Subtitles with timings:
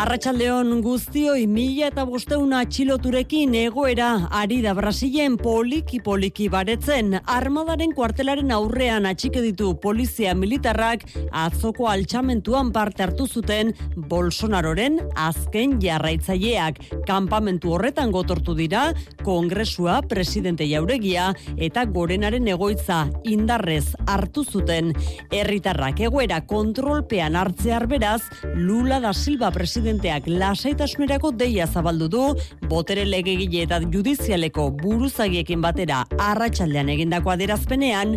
[0.00, 7.18] Arratxaldeon guztioi mila eta bosteuna atxiloturekin egoera ari da Brasilen poliki-poliki baretzen.
[7.28, 11.04] Armadaren kuartelaren aurrean atxike ditu polizia militarrak
[11.42, 13.74] atzoko altxamentuan parte hartu zuten
[14.08, 16.80] Bolsonaroren azken jarraitzaileak.
[17.04, 18.86] Kampamentu horretan gotortu dira,
[19.20, 24.94] kongresua, presidente jauregia eta gorenaren egoitza indarrez hartu zuten.
[25.28, 28.22] Herritarrak egoera kontrolpean hartzear beraz,
[28.56, 32.22] Lula da Silva presidente presidenteak lasaitasunerako deia zabaldu du,
[32.68, 38.16] botere legegile eta judizialeko buruzagiekin batera arratsaldean egindako adierazpenean,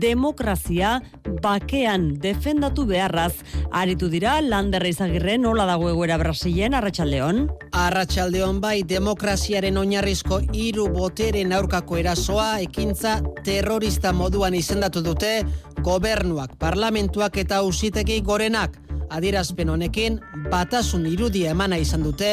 [0.00, 1.00] demokrazia
[1.42, 3.34] bakean defendatu beharraz.
[3.70, 7.48] Aritu dira, Lander izagirre nola dago egoera Brasilen, Arratxaldeon?
[7.76, 15.42] Arratxaldeon bai, demokraziaren oinarrizko hiru boteren aurkako erasoa, ekintza terrorista moduan izendatu dute,
[15.84, 18.78] gobernuak, parlamentuak eta usitegi gorenak
[19.10, 20.18] adierazpen honekin
[20.50, 22.30] batasun irudia emana izan dute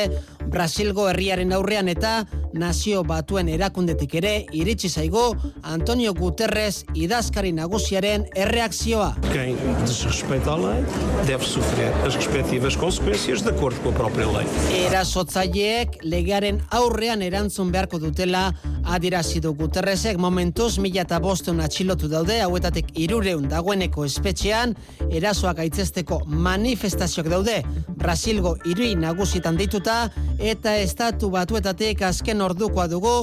[0.47, 2.22] Brasilgo herriaren aurrean eta
[2.58, 5.23] nazio batuen erakundetik ere iritsi zaigu
[5.67, 9.09] Antonio Guterres idazkari nagusiaren erreakzioa.
[9.28, 10.86] Quem desrespeita a lei
[11.28, 14.47] deve sofrer as respectivas consequências de acordo com a própria lei.
[14.88, 18.53] Erasotzaileek legearen aurrean erantzun beharko dutela
[18.88, 24.78] adierazi du Guterresek momentuz mila eta bostun atxilotu daude hauetatik irureun dagoeneko espetxean
[25.12, 26.22] erasoak aitzesteko
[26.67, 27.61] manifestazioak daude
[27.95, 33.13] Brasilgo irui nagusitan dituta eta estatu batuetatik azken ordukoa dugu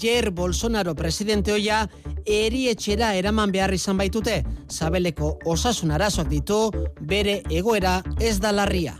[0.00, 1.84] Jair Bolsonaro presidente hoia
[2.24, 4.40] erietxera eraman behar izan baitute.
[4.72, 8.96] Zabeleko osasun arazoak ditu, bere egoera ez da larria.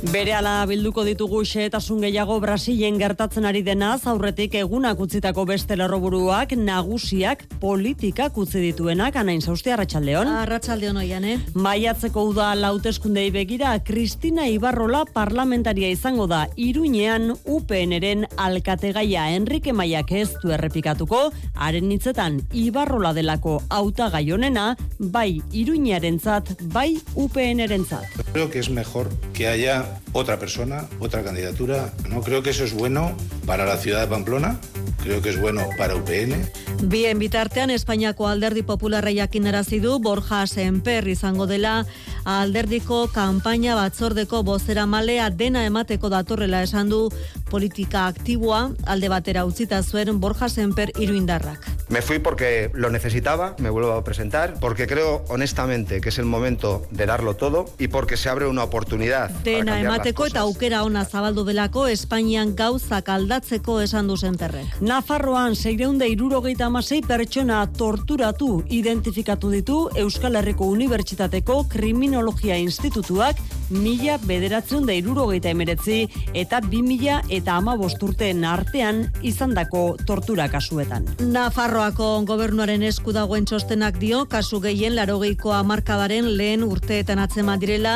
[0.00, 6.54] Bere ala bilduko ditugu xeetasun gehiago Brasilen gertatzen ari denaz, aurretik egunak utzitako beste lerroburuak
[6.56, 10.30] nagusiak politikak utzi dituenak, anain zauzti, Arratxaldeon.
[10.40, 11.34] Arratxaldeon oian, eh?
[11.52, 20.30] Maiatzeko uda lauteskundei begira, Kristina Ibarrola parlamentaria izango da, iruñean UPN-eren alkategaia Enrique Maiak ez
[20.40, 21.26] du errepikatuko,
[21.60, 28.08] haren hitzetan Ibarrola delako auta gaionena, bai iruñearen zat, bai UPN-eren zat.
[28.32, 31.92] Creo que es mejor que haya otra persona, otra candidatura.
[32.08, 33.12] No creo que eso es bueno
[33.46, 34.58] para la ciudad de Pamplona,
[35.02, 36.34] creo que es bueno para UPN.
[36.82, 41.86] Bien bitartean Espainiako Alderdi Popularra jakinarazi du Borja Senper izango dela
[42.24, 47.08] alderdiko kanpaina batzordeko bozera malea dena emateko datorrela esan du
[47.50, 51.66] politika aktiboa alde batera utzita zuen Borja Senper iruindarrak.
[51.90, 56.24] Me fui porque lo necesitaba, me vuelvo a presentar, porque creo honestamente que es el
[56.24, 59.30] momento de darlo todo y porque se abre una oportunidad.
[59.42, 64.80] Dena emateko eta aukera ona zabaldu delako Espainian gauzak aldatzeko esan du Senperrek.
[64.80, 71.64] Nafarroan seireunde irurogeita amasei pertsona torturatu identifikatu ditu Euskal Herriko Unibertsitateko
[72.10, 73.38] Kriminologia Institutuak
[73.70, 76.00] mila bederatzen da irurogeita emeretzi
[76.34, 81.06] eta bi mila eta ama bosturten artean izandako tortura kasuetan.
[81.22, 87.94] Nafarroako gobernuaren esku dagoen txostenak dio, kasu gehien larogeiko amarkadaren lehen urteetan atzema direla,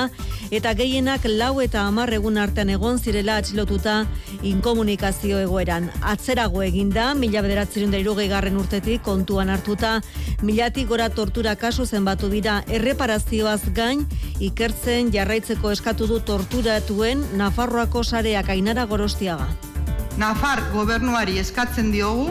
[0.54, 4.04] eta gehienak lau eta amar egun artean egon zirela atxilotuta
[4.46, 5.90] inkomunikazio egoeran.
[6.02, 9.98] Atzerago eginda, mila bederatzen da irugei garren urtetik kontuan hartuta,
[10.42, 14.03] milatik gora tortura kasu zenbatu dira erreparazioaz gain,
[14.40, 19.48] ikertzen jarraitzeko eskatu du torturatuen Nafarroako sareak ainara gorostiaga.
[20.18, 22.28] Nafar gobernuari eskatzen diogu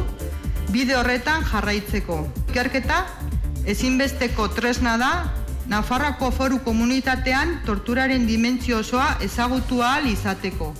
[0.71, 2.19] bide horretan jarraitzeko.
[2.49, 3.03] Ikerketa
[3.65, 5.11] ezinbesteko tresna da
[5.71, 10.73] Nafarroako foru komunitatean torturaren dimentsio osoa ezagutu ahal izateko.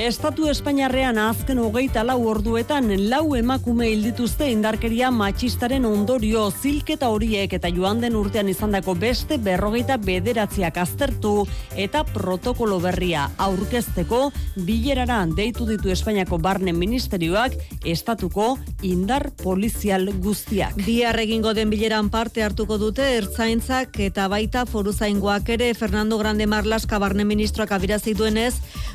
[0.00, 7.68] Estatu Espainiarrean azken hogeita lau orduetan lau emakume hildituzte indarkeria matxistaren ondorio zilketa horiek eta
[7.68, 11.34] joan den urtean izandako beste berrogeita bederatziak aztertu
[11.76, 14.22] eta protokolo berria aurkezteko
[14.64, 20.80] bilerara deitu ditu Espainiako barne ministerioak estatuko indar polizial guztiak.
[20.86, 26.98] Bihar egingo den bileran parte hartuko dute ertzaintzak eta baita foruzaingoak ere Fernando Grande Marlaska
[26.98, 28.54] barne ministroak abirazi duenez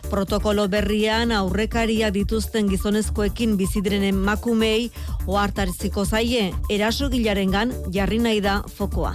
[0.09, 4.87] protokolo berri herrian aurrekaria dituzten gizonezkoekin bizidiren emakumei
[5.27, 9.11] ohartariziko zaie eraso gilarengan jarri nahi da fokoa.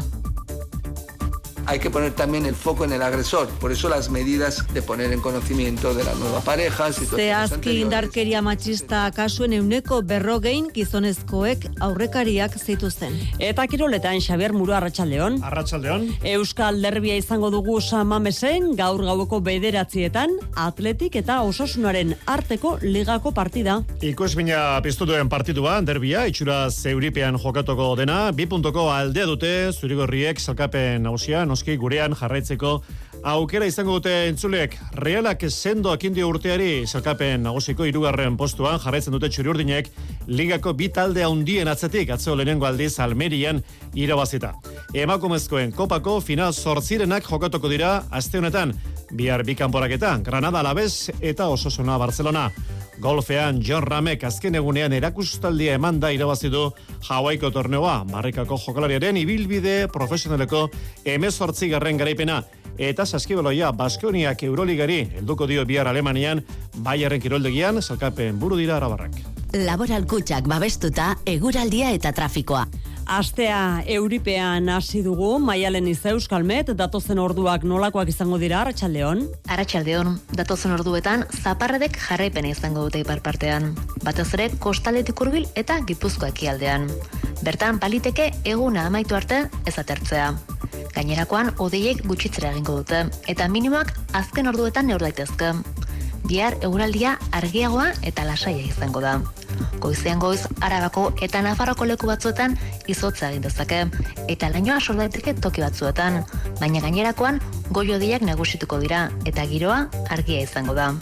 [1.70, 3.48] Hay que poner también el foco en el agresor.
[3.60, 9.04] Por eso las medidas de poner en conocimiento de la nueva pareja, Zehazki indarkeria matxista
[9.14, 13.14] kasuen euneko berrogein gizonezkoek aurrekariak zituzten.
[13.38, 15.38] Eta kiroletan Xabier Muro Arratsaldeon.
[15.46, 16.08] Arratsaldeon.
[16.32, 23.78] Euskal Derbia izango dugu Samamesen gaur gaueko bederatzietan atletik eta osasunaren arteko ligako partida.
[24.02, 30.42] Ikus bina piztu duen partidua, derbia, itxura zeuripean jokatuko dena, bi puntoko aldea dute, zurigorriek
[30.42, 32.80] salkapen nausia, noski gurean jarraitzeko
[33.28, 39.52] aukera izango dute entzuleek realak sendo akindio urteari salkapen nagusiko irugarren postuan jarraitzen dute txuri
[39.52, 39.90] urdinek
[40.26, 43.60] ligako bi talde handien atzetik atzeo lehenengo aldiz almerian
[43.94, 44.54] irabazita.
[44.94, 48.72] Emakumezkoen kopako final sortzirenak jokatuko dira aste honetan
[49.12, 52.48] bihar bi kanporaketan Granada Alabez eta Ososuna Barcelona.
[53.00, 56.66] Golfean John Ramek azken egunean erakustaldia emanda irabazi du
[57.08, 60.66] Hawaiiko torneoa, marrikako jokalariaren ibilbide profesionaleko
[61.08, 62.42] emezortzi garren garaipena
[62.76, 66.44] eta saskibaloia Baskoniak Euroligari helduko dio bihar Alemanian
[66.84, 69.16] Bayerren kiroldegian salkapen buru dira arabarrak.
[69.56, 72.66] Laboral kutsak babestuta eguraldia eta trafikoa.
[73.10, 79.24] Astea Euripean hasi dugu, Maialen Iza Euskalmet, datozen orduak nolakoak izango dira, Arratxaldeon?
[79.50, 83.72] Arratxaldeon, datozen orduetan, zaparredek jarraipena izango dute ipar partean.
[84.06, 86.86] Batez ere, kostaletik urbil eta gipuzkoak aldean.
[87.42, 90.30] Bertan, paliteke eguna amaitu arte ez atertzea.
[90.94, 93.90] Gainerakoan, odeiek gutxitzera egingo dute, eta minimoak
[94.22, 95.50] azken orduetan neur daitezke.
[96.30, 99.18] Bihar, eguraldia argiagoa eta lasaia izango da.
[99.80, 102.56] Goizean goiz, Arabako eta Nafarroko leku batzuetan
[102.92, 103.80] izotza egin dezake
[104.28, 106.20] eta lainoa sor daiteke toki batzuetan,
[106.60, 107.40] baina gainerakoan
[107.72, 110.92] goiodiak nagusituko dira eta giroa argia izango da.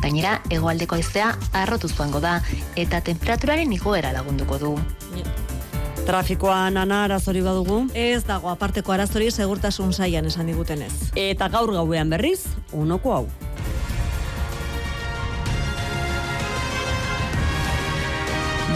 [0.00, 2.38] Gainera, hegoaldeko haizea arrotu zuango da
[2.76, 4.72] eta temperaturaren igoera lagunduko du.
[6.06, 7.80] Trafikoan ana arazori badugu.
[7.98, 10.92] Ez dago aparteko arazori segurtasun saian esan digutenez.
[11.18, 13.26] Eta gaur gauean berriz, unoko hau.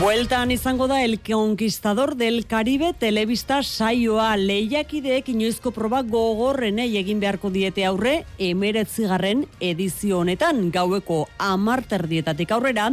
[0.00, 4.30] Bueltan izango da El Conquistador del Caribe telebista saioa.
[4.40, 10.70] Lehiakideek inoizko proba gogorrenei egin beharko diete aurre emeretzigarren edizio honetan.
[10.72, 12.88] Gaueko amarterdietatik aurrera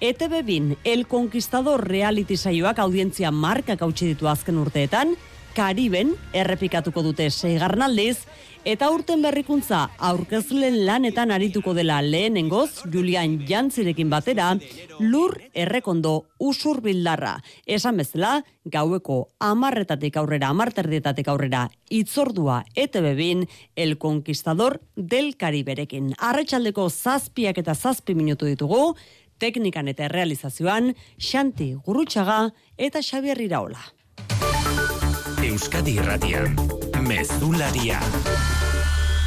[0.00, 5.12] ETV bin El Conquistador reality saioak audientzia markak hautsi ditu azken urteetan.
[5.52, 8.24] Kariben errepikatuko dute seigarren aldiz
[8.66, 14.48] Eta urten berrikuntza aurkezlen lanetan arituko dela lehenengoz Julian Jantzirekin batera
[14.98, 17.36] lur errekondo usur bildarra.
[17.62, 23.46] Esan bezala, gaueko amarretatik aurrera, amarterdietatik aurrera, itzordua ete bebin,
[23.76, 26.16] el conquistador del Kariberekin.
[26.18, 28.96] Arretxaldeko zazpiak eta zazpi minutu ditugu,
[29.38, 33.92] teknikan eta realizazioan, Xanti Gurutxaga eta Xabier Iraola.
[35.46, 36.56] Euskadi Irratian,
[37.06, 38.02] Mezularia.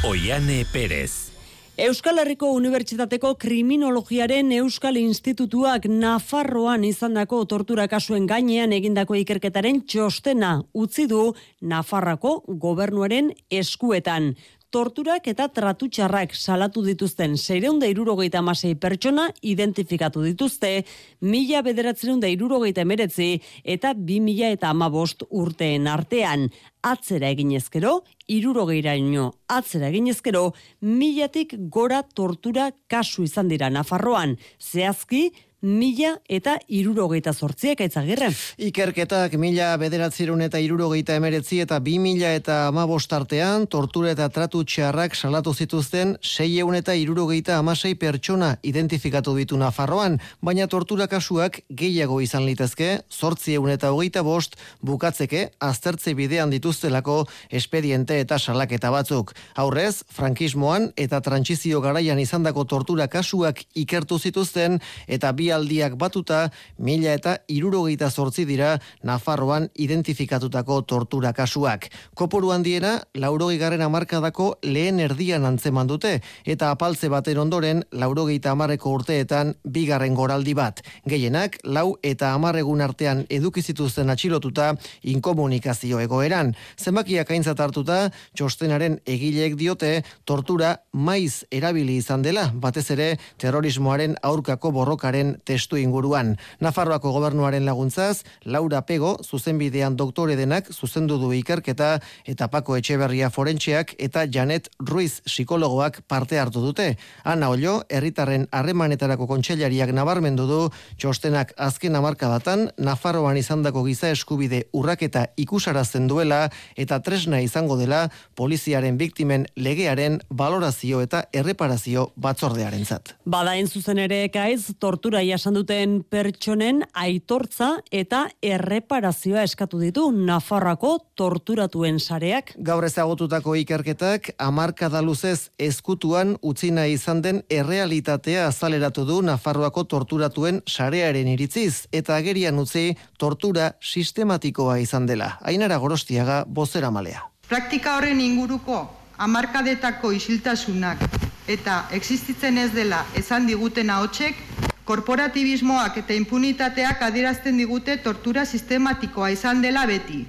[0.00, 1.28] Oiane Perez.
[1.76, 11.04] Euskal Herriko Unibertsitateko Kriminologiaren Euskal Institutuak Nafarroan izandako tortura kasuen gainean egindako ikerketaren txostena utzi
[11.10, 12.32] du Nafarrako
[12.64, 14.30] gobernuaren eskuetan
[14.70, 20.84] torturak eta tratutxarrak salatu dituzten zeireunda irurogeita amasei pertsona identifikatu dituzte,
[21.20, 23.30] mila bederatzereunda irurogeita emeretzi
[23.64, 26.48] eta bi mila eta amabost urteen artean.
[26.80, 27.98] Atzera eginezkero,
[28.32, 30.46] irurogeira ino, atzera eginezkero,
[30.80, 34.38] milatik gora tortura kasu izan dira Nafarroan.
[34.56, 35.26] Zehazki,
[35.62, 38.30] mila eta irurogeita zortziek aitzagirre.
[38.64, 44.62] Ikerketak mila bederatzerun eta irurogeita emeretzi eta bi mila eta amabost artean, tortura eta tratu
[44.64, 51.60] txarrak salatu zituzten sei eun eta irurogeita amasei pertsona identifikatu ditu Nafarroan, baina tortura kasuak
[51.68, 58.90] gehiago izan litezke, zortzi eun eta hogeita bost bukatzeke aztertze bidean dituztelako espediente eta salaketa
[58.90, 59.34] batzuk.
[59.60, 67.14] Aurrez, frankismoan eta trantzizio garaian izandako tortura kasuak ikertu zituzten eta bi aldiak batuta, mila
[67.14, 71.88] eta irurogeita zortzi dira Nafarroan identifikatutako tortura kasuak.
[72.14, 78.94] Koporu handiena, laurogei garren amarkadako lehen erdian antzeman dute, eta apaltze baten ondoren, laurogeita amarreko
[78.98, 80.82] urteetan, bigarren goraldi bat.
[81.08, 86.54] Gehienak, lau eta amarregun artean edukizituzten atxilotuta, inkomunikazio egoeran.
[86.78, 88.00] Zenbakiak aintzat hartuta,
[88.36, 96.36] txostenaren egileek diote, tortura maiz erabili izan dela, batez ere terrorismoaren aurkako borrokaren testu inguruan.
[96.60, 103.94] Nafarroako gobernuaren laguntzaz, Laura Pego, zuzenbidean doktore denak, zuzendu du ikerketa, eta Pako Etxeberria forentxeak,
[103.98, 106.96] eta Janet Ruiz psikologoak parte hartu dute.
[107.24, 110.60] Ana Ollo, herritarren harremanetarako kontseilariak nabarmendu du,
[111.00, 118.06] txostenak azken amarkadatan, Nafarroan izandako giza eskubide urraketa ikusarazten duela, eta tresna izango dela,
[118.36, 123.14] poliziaren biktimen legearen valorazio eta erreparazio batzordearen zat.
[123.24, 132.00] Badain zuzen ere ekaiz, tortura jasan duten pertsonen aitortza eta erreparazioa eskatu ditu Nafarrako torturatuen
[132.00, 132.52] sareak.
[132.58, 141.28] Gaur ezagututako ikerketak amarkada luzez eskutuan utzina izan den errealitatea azaleratu du Nafarroako torturatuen sarearen
[141.34, 145.36] iritziz eta agerian utzi tortura sistematikoa izan dela.
[145.42, 147.26] Ainara Gorostiaga bozera malea.
[147.48, 148.82] Praktika horren inguruko
[149.20, 151.02] amarkadetako isiltasunak
[151.50, 154.38] eta existitzen ez dela esan diguten ahotsek,
[154.84, 160.24] korporatibismoak eta impunitateak adierazten digute tortura sistematikoa izan dela beti.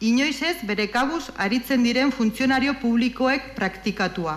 [0.00, 4.36] Inoiz ez bere kabuz aritzen diren funtzionario publikoek praktikatua.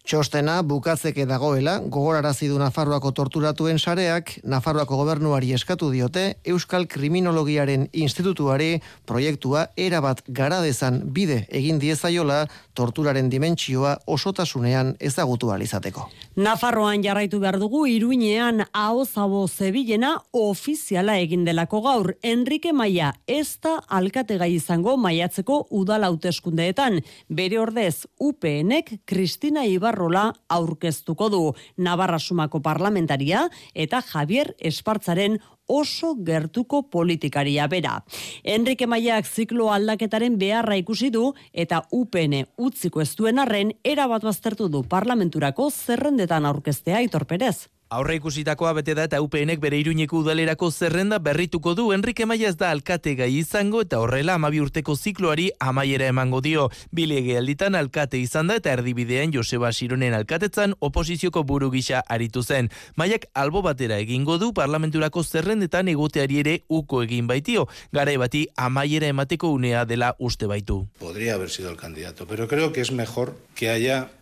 [0.00, 8.80] Txostena bukatzeke dagoela, gogorarazi du Nafarroako torturatuen sareak, Nafarroako gobernuari eskatu diote, Euskal Kriminologiaren Institutuari
[9.06, 16.08] proiektua erabat gara dezan bide egin diezaiola torturaren dimentsioa osotasunean ezagutu izateko.
[16.36, 22.14] Nafarroan jarraitu behar dugu, iruinean hau zabo zebilena ofiziala egin delako gaur.
[22.22, 27.00] Enrique Maia ez da alkategai izango maiatzeko udala hauteskundeetan.
[27.28, 31.40] Bere ordez, UPNek Kristina Ibarrola aurkeztuko du
[31.76, 37.96] Navarra Sumako parlamentaria eta Javier Espartzaren oso gertuko politikaria bera.
[38.44, 44.68] Enrique Maiak ziklo aldaketaren beharra ikusi du eta UPN utziko ez duen arren erabat baztertu
[44.68, 47.66] du parlamenturako zerrendetan aurkeztea itorperez.
[47.90, 52.56] Aurre ikusitakoa bete da eta UPNek bere iruñeko udalerako zerrenda berrituko du Enrique Maia ez
[52.56, 56.68] da alkate gai izango eta horrela amabi urteko zikloari amaiera emango dio.
[56.94, 62.70] Bilege alditan alkate izan da eta erdibidean Joseba Sironen alkatetzan oposizioko buru gisa aritu zen.
[62.94, 67.66] Maiak albo batera egingo du parlamenturako zerrendetan egoteari ere uko egin baitio.
[67.90, 70.86] Garai bati amaiera emateko unea dela uste baitu.
[71.00, 74.12] Podría haber sido el candidato, pero creo que es mejor que haya.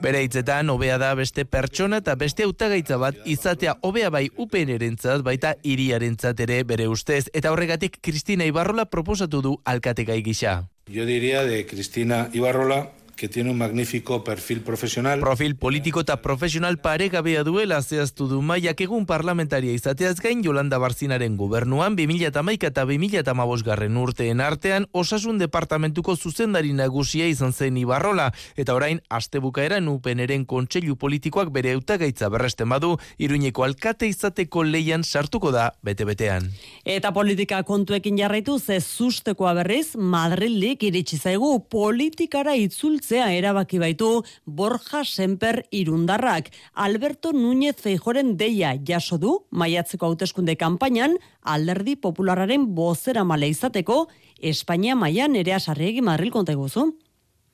[0.00, 5.54] Bere hitzetan hobea da beste pertsona eta beste hautagaitza bat izatea hobea bai UPNrentzat baita
[5.62, 10.70] hiriarentzat ere bere ustez eta horregatik Cristina Ibarrola proposatu du alkategai gisa.
[10.86, 15.20] Yo diría de Cristina Ibarrola que tiene un magnífico perfil profesional.
[15.20, 21.36] Profil politiko eta profesional paregabea duela zehaztu du maiak egun parlamentaria izateaz gain Jolanda Barzinaren
[21.36, 28.74] gobernuan 2008 eta 2008 garren urteen artean osasun departamentuko zuzendari nagusia izan zen Ibarrola eta
[28.74, 35.70] orain astebukaeran upeneren kontseilu politikoak bere eutagaitza berresten badu iruñeko alkate izateko leian sartuko da
[35.82, 36.50] bete-betean.
[36.84, 44.24] Eta politika kontuekin jarraitu ze sustekoa berriz Madrilik iritsi zaigu politikara itzul itzultzea erabaki baitu
[44.46, 46.50] Borja Semper irundarrak.
[46.74, 54.08] Alberto Núñez Feijoren deia jaso du, maiatzeko hauteskunde kanpainan, alderdi populararen bozera male izateko,
[54.40, 56.94] Espainia maian ere asarriegi Madril konteguzu.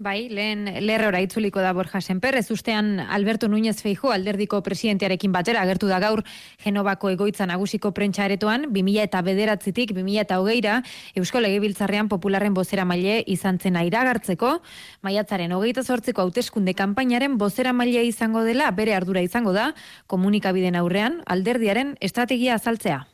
[0.00, 5.61] Bai, lehen lerrora itzuliko da Borja Semper, ez ustean Alberto Núñez Feijo alderdiko presidentearekin batera
[5.61, 6.23] agertu da gaur
[6.64, 10.78] Genovako egoitza nagusiko prentsa aretoan, 2000 eta bederatzitik 2000 eta hogeira,
[11.21, 14.57] Eusko Legebiltzarrean popularren bozera maile izan zena iragartzeko,
[15.04, 19.75] maiatzaren hogeita zortzeko hauteskunde kanpainaren bozera maile izango dela, bere ardura izango da,
[20.07, 23.04] komunikabiden aurrean, alderdiaren estrategia azaltzea.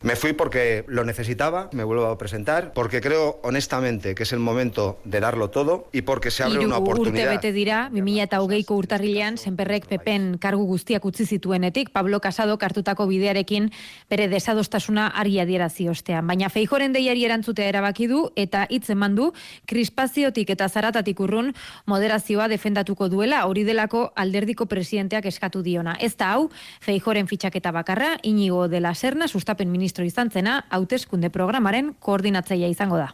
[0.00, 4.38] Me fui porque lo necesitaba, me vuelvo a presentar, porque creo honestamente que es el
[4.38, 7.24] momento de darlo todo y porque se abre Iru una oportunidad.
[7.24, 12.58] urte bete dira, 2000 eta hogeiko urtarrilean, senperrek pepen kargu guztiak utzi zituenetik, Pablo Casado
[12.58, 13.72] kartutako bidearekin
[14.08, 16.24] bere desadostasuna argi adierazi ostean.
[16.28, 19.32] Baina feijoren deiari erantzutea erabaki du eta hitz eman du
[19.66, 21.54] krispaziotik eta zaratatik urrun
[21.86, 25.96] moderazioa defendatuko duela hori delako alderdiko presidenteak eskatu diona.
[25.98, 31.30] Ez da hau, feijoren fitxaketa bakarra, inigo de la serna, sustapen ministro izan zena, hauteskunde
[31.30, 33.12] programaren koordinatzaia izango da.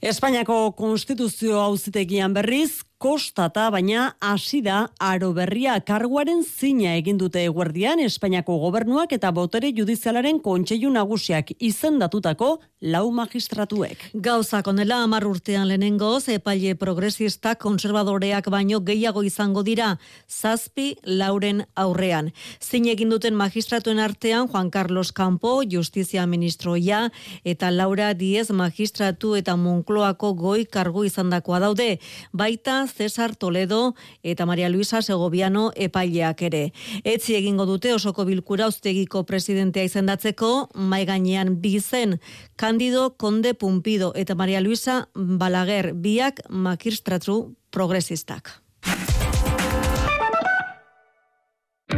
[0.00, 8.00] Espainiako konstituzio auzitegian berriz, kostata, baina hasi da aro berria karguaren zina egin dute eguerdian
[8.00, 14.10] Espainiako gobernuak eta botere judizialaren kontseilu nagusiak izendatutako lau magistratuek.
[14.14, 19.96] Gauzak onela amar urtean lehenengoz, epaile progresista konservadoreak baino gehiago izango dira,
[20.28, 22.32] zazpi lauren aurrean.
[22.62, 27.10] Zin egin duten magistratuen artean Juan Carlos Campo, justizia ministroia,
[27.44, 31.98] eta Laura Diez magistratu eta Moncloako goi kargu izandakoa daude.
[32.32, 36.62] Baita Cesar Toledo eta Maria Luisa Segoviano epaileak ere.
[37.04, 42.20] Etzi egingo dute osoko bilkura ustegiko presidentea izendatzeko, mai gainean bizen
[42.56, 48.60] Candido Conde Pumpido eta Maria Luisa Balaguer biak makirstratru progresistak.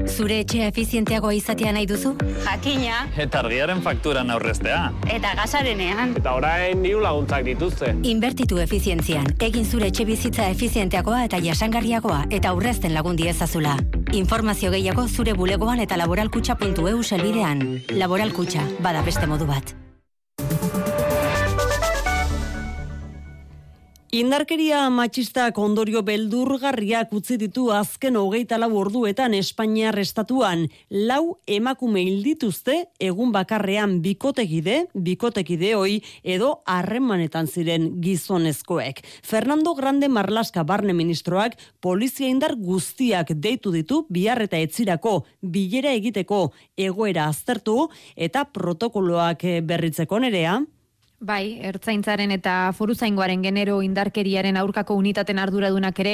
[0.07, 2.11] Zure etxea efizienteagoa izatea nahi duzu?
[2.45, 2.99] Jakina.
[3.25, 4.81] Eta argiaren fakturan aurreztea.
[5.15, 6.13] Eta gasarenean.
[6.21, 7.95] Eta orain diru laguntzak dituzte.
[8.13, 9.31] Inbertitu efizientzian.
[9.49, 13.79] Egin zure etxe bizitza efizienteagoa eta jasangarriagoa eta aurrezten lagundi ezazula.
[14.13, 17.69] Informazio gehiago zure bulegoan eta laboralkutxa.eu selbidean.
[17.97, 19.77] Laboralkutxa, bada beste modu bat.
[24.09, 30.63] Indarkeria matxistak ondorio beldurgarriak utzi ditu azken hogeita lau orduetan Espainiar estatuan.
[30.89, 39.03] Lau emakume hildituzte egun bakarrean bikotekide, bikotekide hoi edo harremanetan ziren gizonezkoek.
[39.21, 46.47] Fernando Grande Marlaska barne ministroak polizia indar guztiak deitu ditu bihar eta etzirako bilera egiteko
[46.81, 50.63] egoera aztertu eta protokoloak berritzeko nerea.
[51.19, 56.13] Bai, ertzaintzaren eta foruzaingoaren genero indarkeriaren aurkako unitaten arduradunak ere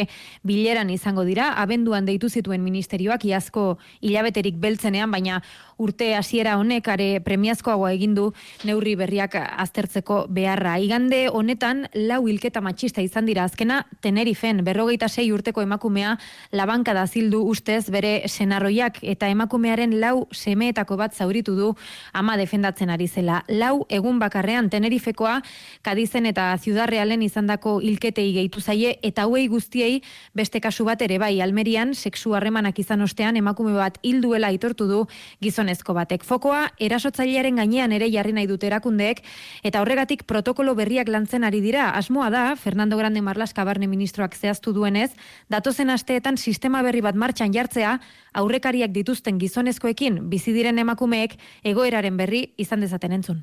[0.49, 5.43] bileran izango dira, abenduan deitu zituen ministerioak iazko hilabeterik beltzenean, baina
[5.77, 8.31] urte hasiera honek are premiazkoagoa egin du
[8.65, 10.79] neurri berriak aztertzeko beharra.
[10.81, 16.17] Igande honetan lau hilketa matxista izan dira azkena Tenerifen berrogeita sei urteko emakumea
[16.53, 21.75] labanka da zildu ustez bere senarroiak eta emakumearen lau semeetako bat zauritu du
[22.15, 23.43] ama defendatzen ari zela.
[23.49, 25.43] Lau egun bakarrean Tenerife Tenerifekoa,
[25.83, 30.03] Kadizen eta Ciudad Realen izandako hilketei gehitu zaie eta hauei guztiei
[30.35, 35.01] beste kasu bat ere bai Almerian sexu harremanak izan ostean emakume bat hilduela aitortu du
[35.43, 36.23] gizonezko batek.
[36.25, 39.23] Fokoa erasotzailearen gainean ere jarri nahi dute erakundeek
[39.65, 41.91] eta horregatik protokolo berriak lantzen ari dira.
[41.91, 45.11] Asmoa da Fernando Grande Marlaska barne ministroak zehaztu duenez,
[45.51, 47.99] datozen asteetan sistema berri bat martxan jartzea
[48.33, 53.43] aurrekariak dituzten gizonezkoekin bizi diren emakumeek egoeraren berri izan dezaten entzun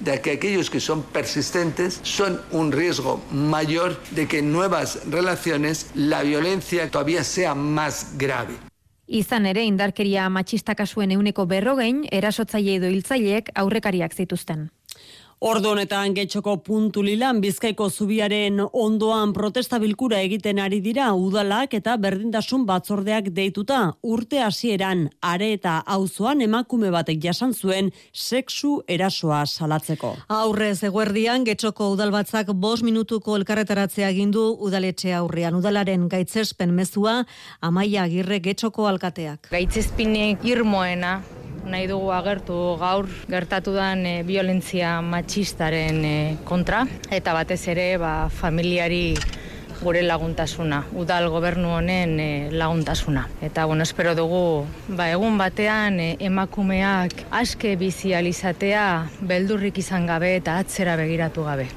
[0.00, 5.90] de que aquellos que son persistentes son un riesgo mayor de que en nuevas relaciones
[5.94, 8.54] la violencia todavía sea más grave.
[9.06, 14.70] Izan ere, indarkeria matxista kasuen euneko berrogein, erasotzaile edo hiltzaileek aurrekariak zituzten.
[15.40, 21.94] Ordo honetan getxoko puntu lilan bizkaiko zubiaren ondoan protesta bilkura egiten ari dira udalak eta
[21.96, 30.12] berdintasun batzordeak deituta urte hasieran are eta auzoan emakume batek jasan zuen sexu erasoa salatzeko.
[30.28, 37.22] Aurrez eguerdian getxoko udalbatzak bos minutuko elkarretaratzea gindu udaletxe aurrean udalaren gaitzespen mezua
[37.62, 39.48] amaia agirre getxoko alkateak.
[39.56, 41.22] Gaitzespinek irmoena
[41.66, 48.28] nahi dugu agertu gaur gertatu dan e, violentzia matxistaren e, kontra eta batez ere ba,
[48.30, 49.16] familiari
[49.80, 53.26] gure laguntasuna, udal gobernu honen e, laguntasuna.
[53.40, 58.86] Eta bueno, espero dugu ba, egun batean e, emakumeak aske bizializatea
[59.20, 61.70] beldurrik izan gabe eta atzera begiratu gabe.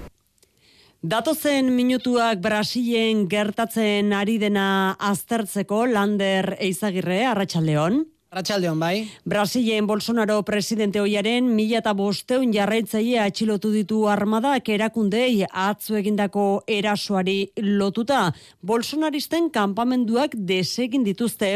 [1.03, 8.05] Datozen minutuak Brasilen gertatzen ari dena aztertzeko Lander Eizagirre, Arratxaldeon.
[8.33, 9.11] Arratxaldeon bai.
[9.29, 17.51] Brasilen Bolsonaro presidente hoiaren mila eta bosteun jarraitzaile atxilotu ditu armadak erakundei atzu egindako erasoari
[17.61, 18.23] lotuta.
[18.65, 21.51] Bolsonaristen kanpamenduak desegin dituzte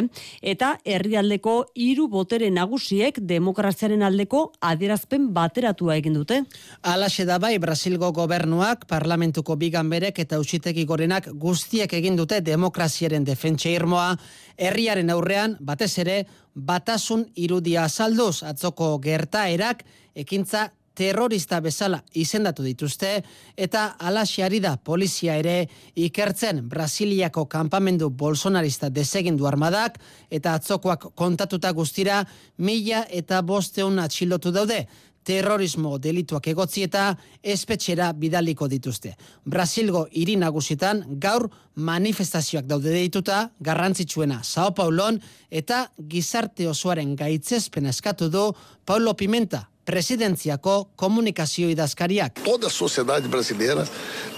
[0.53, 6.43] eta herrialdeko hiru botere nagusiek demokraziaren aldeko adierazpen bateratua egin dute.
[6.83, 13.25] Alaxe da bai Brasilgo gobernuak, parlamentuko bigan berek eta usiteki gorenak guztiek egin dute demokraziaren
[13.25, 14.11] defentsa irmoa,
[14.57, 16.25] herriaren aurrean batez ere
[16.57, 19.83] batasun irudia azalduz atzoko gertaerak
[20.17, 20.67] ekintza
[20.97, 23.11] terrorista bezala izendatu dituzte
[23.65, 25.67] eta alaxiari da polizia ere
[26.07, 29.99] ikertzen Brasiliako kanpamendu bolsonarista desegindu armadak
[30.31, 32.23] eta atzokoak kontatuta guztira
[32.57, 34.87] mila eta bosteun atxilotu daude
[35.27, 37.09] terrorismo delituak egotzi eta
[37.43, 39.13] espetxera bidaliko dituzte.
[39.45, 45.19] Brasilgo hiri nagusitan gaur manifestazioak daude deituta, garrantzitsuena Sao Paulon
[45.51, 48.45] eta gizarte osoaren gaitzezpen eskatu du
[48.85, 52.41] Paulo Pimenta, presidentziako komunikazio idazkariak.
[52.43, 53.85] Toda a sociedade brasileira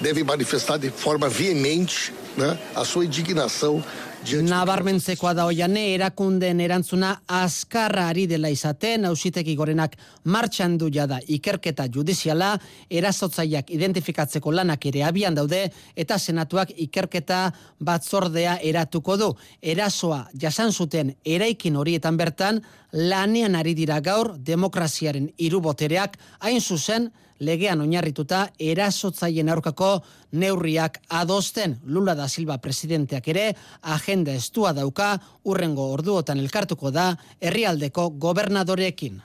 [0.01, 3.83] deve manifestar de forma veemente né, a sua indignação
[4.27, 11.87] Nabarmentzekoa da oiane erakunden erantzuna azkarra ari dela izaten, hausiteki gorenak martxan du jada ikerketa
[11.87, 12.51] judiziala,
[12.91, 19.31] erazotzaiak identifikatzeko lanak ere abian daude, eta senatuak ikerketa batzordea eratuko du.
[19.61, 27.81] Erasoa jasan zuten eraikin horietan bertan, lanean ari dira gaur demokraziaren irubotereak, hain zuzen, legean
[27.81, 31.77] oinarrituta erasotzaien aurkako neurriak adosten.
[31.85, 33.47] Lula da Silva presidenteak ere
[33.81, 39.21] agenda estua dauka urrengo orduotan elkartuko da herrialdeko gobernadorekin.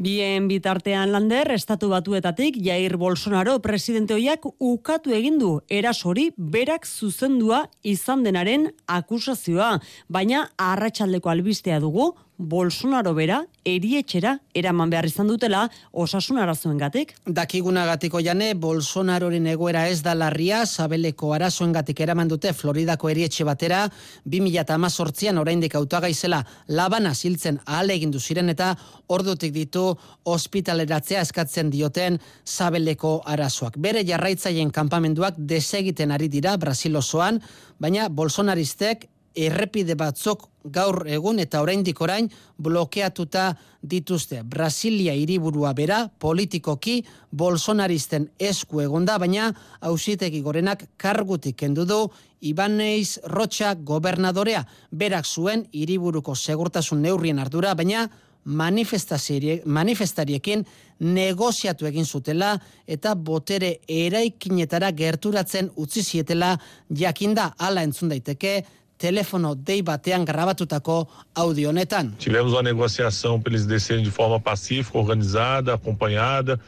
[0.00, 7.64] Bien bitartean lander, estatu batuetatik Jair Bolsonaro presidente hoiak ukatu egin du erasori berak zuzendua
[7.82, 16.38] izan denaren akusazioa, baina arratsaldeko albistea dugu Bolsonaro bera erietxera eraman behar izan dutela osasun
[16.40, 17.12] arazoengatik.
[17.26, 23.82] Dakigunagatik jane Bolsonaroren egoera ez da larria, Sabeleko arazoengatik eraman dute Floridako erietxe batera
[24.26, 28.74] 2018an oraindik hautagaizela labana siltzen ahal egin ziren eta
[29.08, 33.76] ordutik ditu ospitaleratzea eskatzen dioten Sabeleko arazoak.
[33.76, 37.40] Bere jarraitzaien kanpamenduak desegiten ari dira Brasil osoan,
[37.78, 44.42] baina Bolsonaristek errepide batzok gaur egun eta oraindik orain blokeatuta dituzte.
[44.42, 52.08] Brasilia hiriburua bera politikoki bolsonaristen esku egonda, baina hausitegi gorenak kargutik kendu du
[52.40, 54.66] Ibanez Rocha gobernadorea.
[54.90, 58.08] Berak zuen hiriburuko segurtasun neurrien ardura, baina
[58.44, 60.66] manifestariekin
[61.00, 68.64] negoziatu egin zutela eta botere eraikinetara gerturatzen utzi zietela jakinda hala entzun daiteke
[69.00, 72.12] telefono dei batean grabatutako audio honetan.
[72.18, 76.60] Tivemos uma negociação para eles descerem de forma pacífica, organizada, acompanhada.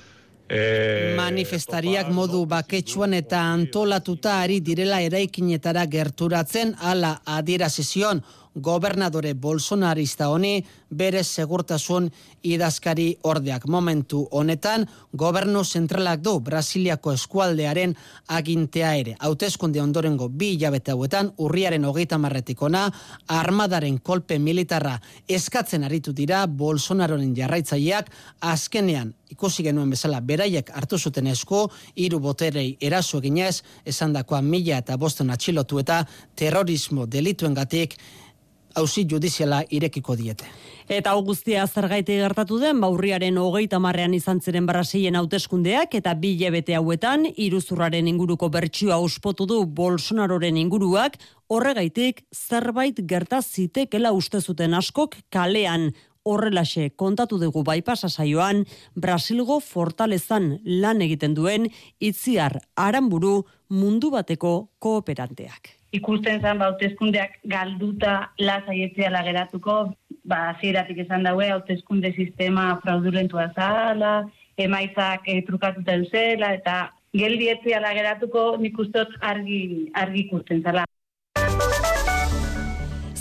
[1.16, 8.20] Manifestariak modu baketsuan eta antolatuta ari direla eraikinetara gerturatzen ala adierazizion
[8.54, 12.10] gobernadore bolsonarista honi bere segurtasun
[12.42, 13.66] idazkari ordeak.
[13.66, 17.94] Momentu honetan, gobernu zentralak du Brasiliako eskualdearen
[18.28, 19.16] agintea ere.
[19.18, 22.88] Hautezkunde ondorengo bi hilabete hauetan, urriaren hogeita marretikona,
[23.28, 28.10] armadaren kolpe militarra eskatzen aritu dira Bolsonaroren jarraitzaileak
[28.40, 31.64] azkenean ikusi genuen bezala beraiek hartu zuten esku,
[31.96, 36.02] hiru boterei eraso eginez, esandakoa mila eta bosten atxilotu eta
[36.36, 37.96] terrorismo delituengatik
[38.74, 40.46] hausi judiziala irekiko diete.
[40.88, 46.74] Eta augustia zergaiti gertatu den, baurriaren hogeita marrean izan ziren Brasilen hauteskundeak eta bi bete
[46.74, 55.16] hauetan, iruzurraren inguruko bertsioa uspotu du Bolsonaroren inguruak, horregaitik zerbait gerta zitekela uste zuten askok
[55.30, 55.92] kalean
[56.24, 61.68] horrelaxe kontatu dugu baipasa saioan, Brasilgo fortalezan lan egiten duen
[62.00, 69.76] itziar aranburu mundu bateko kooperanteak ikusten zen ba hauteskundeak galduta lasaietzea lageratuko
[70.24, 74.12] ba hasieratik esan daue hauteskunde sistema fraudulentua zala
[74.56, 75.98] emaitzak e, trukatuta
[76.54, 76.76] eta
[77.12, 78.78] geldietzea lageratuko nik
[79.20, 80.86] argi argi ikusten zala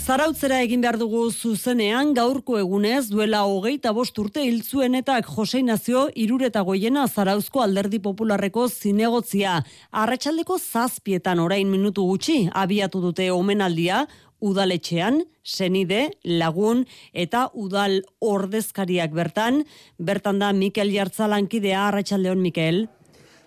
[0.02, 6.64] Zarautzera egin behar dugu zuzenean gaurko egunez duela hogeita bost urte hiltzuenetak Jose Nazio irureta
[6.66, 9.60] goiena Zarauzko alderdi popularreko zinegotzia.
[10.02, 14.00] Arratxaldeko zazpietan orain minutu gutxi abiatu dute omenaldia
[14.42, 16.82] udaletxean, senide, lagun
[17.14, 19.62] eta udal ordezkariak bertan.
[20.02, 22.88] Bertan da Mikel Jartzalankidea, Arratxaldeon Mikel.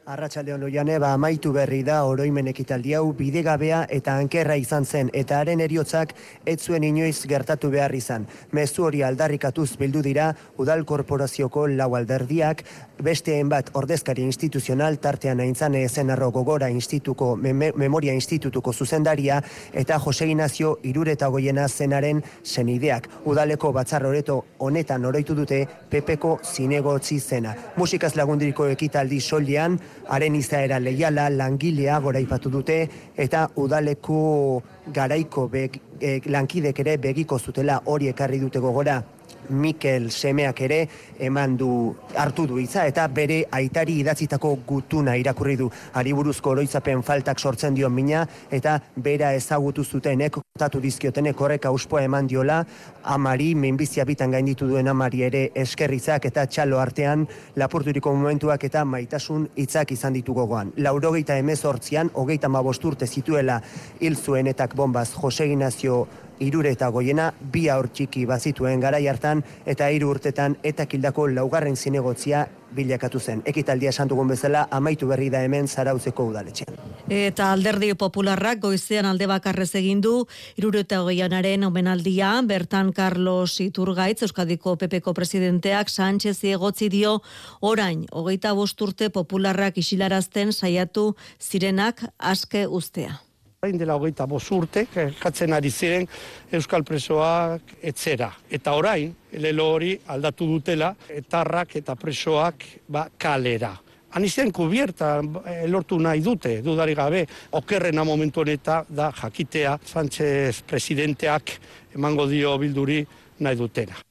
[0.05, 5.39] Arratxaldeon loiane, ba, amaitu berri da oroimen ekitaldi hau bidegabea eta ankerra izan zen eta
[5.41, 6.11] haren eriotzak
[6.45, 8.27] ez zuen inoiz gertatu behar izan.
[8.53, 10.27] Mezu hori aldarrikatuz bildu dira
[10.61, 12.61] udal korporazioko lau alderdiak,
[13.03, 19.41] besteen bat ordezkari instituzional tartean aintzan ezen arro gogora instituko, memoria institutuko zuzendaria
[19.73, 23.09] eta Jose Inazio irureta goiena zenaren zenideak.
[23.25, 27.55] Udaleko batzar horeto honetan oroitu dute pepeko zinegotzi zena.
[27.77, 32.79] Musikaz lagundiriko ekitaldi solian, haren izaera leiala langilea goraipatu dute
[33.17, 34.61] eta udaleko
[34.93, 39.01] garaiko beg, e, lankidek ere begiko zutela hori ekarri dute gogora
[39.49, 40.79] Mikel Semeak ere
[41.19, 41.69] eman du
[42.15, 45.69] hartu du hitza eta bere aitari idatzitako gutuna irakurri du.
[45.93, 52.03] Ari buruzko oroitzapen faltak sortzen dio mina eta bera ezagutu zutenek kontatu dizkiotenek horrek auspoa
[52.03, 52.61] eman diola
[53.03, 59.49] amari minbizia bitan gainditu duen amari ere eskerrizak eta txalo artean lapurturiko momentuak eta maitasun
[59.55, 60.71] hitzak izan ditu gogoan.
[60.77, 63.61] Laurogeita emezortzian, hogeita mabosturte zituela
[63.99, 66.05] hil zuenetak bombaz Jose Ignacio
[66.39, 71.75] irure eta goiena bi aur txiki bazituen garai hartan eta hiru urtetan eta kildako laugarren
[71.75, 73.41] zinegotzia bilakatu zen.
[73.45, 76.75] Ekitaldia esan dugun bezala amaitu berri da hemen zarauzeko udaletxean.
[77.09, 80.15] Eta alderdi popularrak goizean alde bakarrez egin du
[80.57, 87.19] irure eta goianaren omenaldia bertan Carlos Iturgaitz Euskadiko PPko presidenteak Sánchez egotzi dio
[87.61, 93.24] orain hogeita bosturte popularrak isilarazten saiatu zirenak aske ustea
[93.65, 94.85] orain dela hogeita bozurte,
[95.17, 96.05] katzen ari ziren
[96.53, 98.29] Euskal Presoak etzera.
[98.49, 99.09] Eta orain,
[99.41, 103.73] lelo hori aldatu dutela, etarrak eta presoak ba, kalera.
[104.15, 111.59] anizien kubierta eh, lortu nahi dute, dudari gabe, okerrena momentu honetan da jakitea Sánchez presidenteak
[111.95, 113.05] emango dio bilduri
[113.39, 114.04] nahi dutena.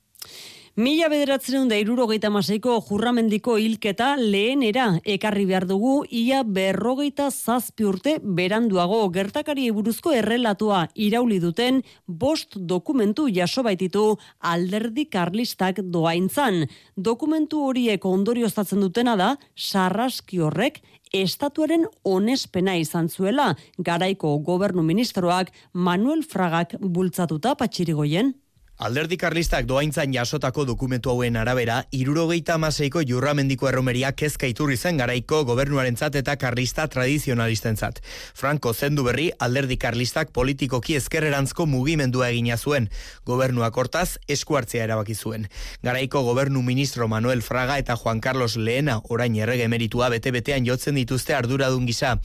[0.74, 8.16] Mila bederatzen da irurogeita maseiko jurramendiko hilketa lehenera ekarri behar dugu ia berrogeita zazpi urte
[8.18, 16.64] beranduago gertakari buruzko errelatua irauli duten bost dokumentu jaso baititu alderdi karlistak doaintzan.
[16.96, 20.82] Dokumentu horiek ondorioztatzen dutena da sarraski horrek
[21.14, 28.34] estatuaren onespena izan zuela garaiko gobernu ministroak Manuel Fragak bultzatuta patxirigoien.
[28.76, 35.44] Alderdi Karlistak doaintzan jasotako dokumentu hauen arabera, irurogeita amaseiko jurramendiko erromeria kezka iturri zen garaiko
[35.46, 38.00] gobernuarentzat eta karlista tradizionalistentzat.
[38.34, 42.88] Franco zendu berri, alderdi Karlistak politikoki ezkerrerantzko mugimendua egina zuen.
[43.24, 45.46] Gobernuak hortaz, eskuartzea erabaki zuen.
[45.87, 51.38] Garaiko gobernu ministro Manuel Fraga eta Juan Carlos Lehena orain errege meritua bete-betean jotzen dituzte
[51.38, 52.16] arduradun gisa.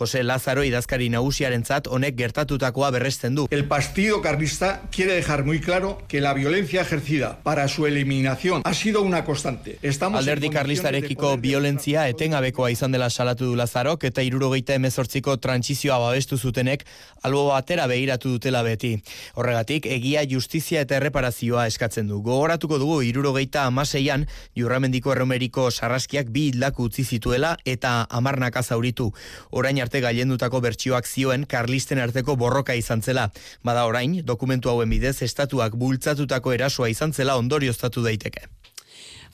[0.00, 3.46] Jose Lázaro idazkari nagusiarentzat honek gertatutakoa berresten du.
[3.50, 8.72] El Partido Carlista quiere dejar muy claro que la violencia ejercida para su eliminación ha
[8.72, 9.78] sido una constante.
[9.82, 16.38] Estamos Alderdi Karlistarekiko violentzia etengabekoa izan dela salatu du Lazarok eta irurogeita emezortziko trantsizioa babestu
[16.38, 16.86] zutenek
[17.22, 18.94] albo batera behiratu dutela beti.
[19.34, 22.22] Horregatik, egia justizia eta erreparazioa eskatzen du.
[22.22, 29.10] Gogoratuko dugu irurogeita amaseian jurramendiko erromeriko sarraskiak bi hildako utzi zituela eta amarnak azauritu.
[29.50, 33.28] Orain arte gailendutako bertsioak zioen karlisten arteko borroka izan zela.
[33.62, 38.46] Bada orain, dokumentu hauen bidez estatuak bultzatutako erasoa izan zela ondorioztatu daiteke.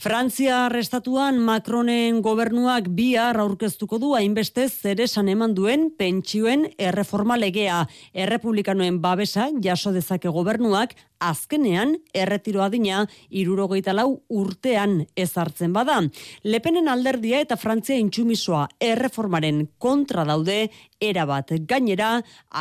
[0.04, 7.84] Frantzia arrestatuan Macronen gobernuak bihar aurkeztuko du hainbeste zeresan eman duen pentsioen erreforma legea.
[8.12, 16.00] Errepublikanoen babesa jaso dezake gobernuak azkenean erretiro adina irurogeita lau urtean ezartzen bada.
[16.44, 20.68] Lepenen alderdia eta Frantzia intsumisoa erreformaren kontra daude
[21.04, 22.10] erabat gainera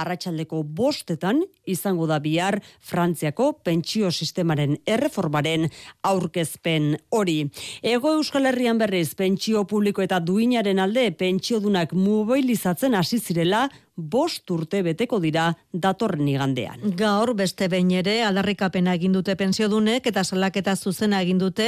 [0.02, 5.70] arratsaldeko bostetan izango da bihar Frantziako pentsio sistemaren erreformaren
[6.10, 7.38] aurkezpen hori.
[7.82, 14.82] Ego Euskal Herrian berriz pentsio publiko eta duinaren alde pentsiodunak mobilizatzen hasi zirela bost urte
[14.84, 16.82] beteko dira datorren igandean.
[16.98, 21.68] Gaur beste behin ere aldarrikapena egin dute pentsiodunek eta salaketa zuzena egin dute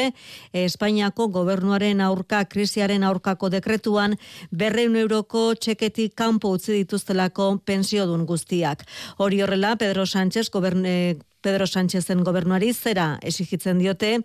[0.53, 4.17] Espainiako gobernuaren aurka krisiaren aurkako dekretuan
[4.51, 8.85] berreun euroko txeketik kanpo utzi dituztelako pensiodun guztiak.
[9.17, 14.15] Hori horrela Pedro Sánchez goberne Pedro Sánchezen gobernuari zera esigitzen diote,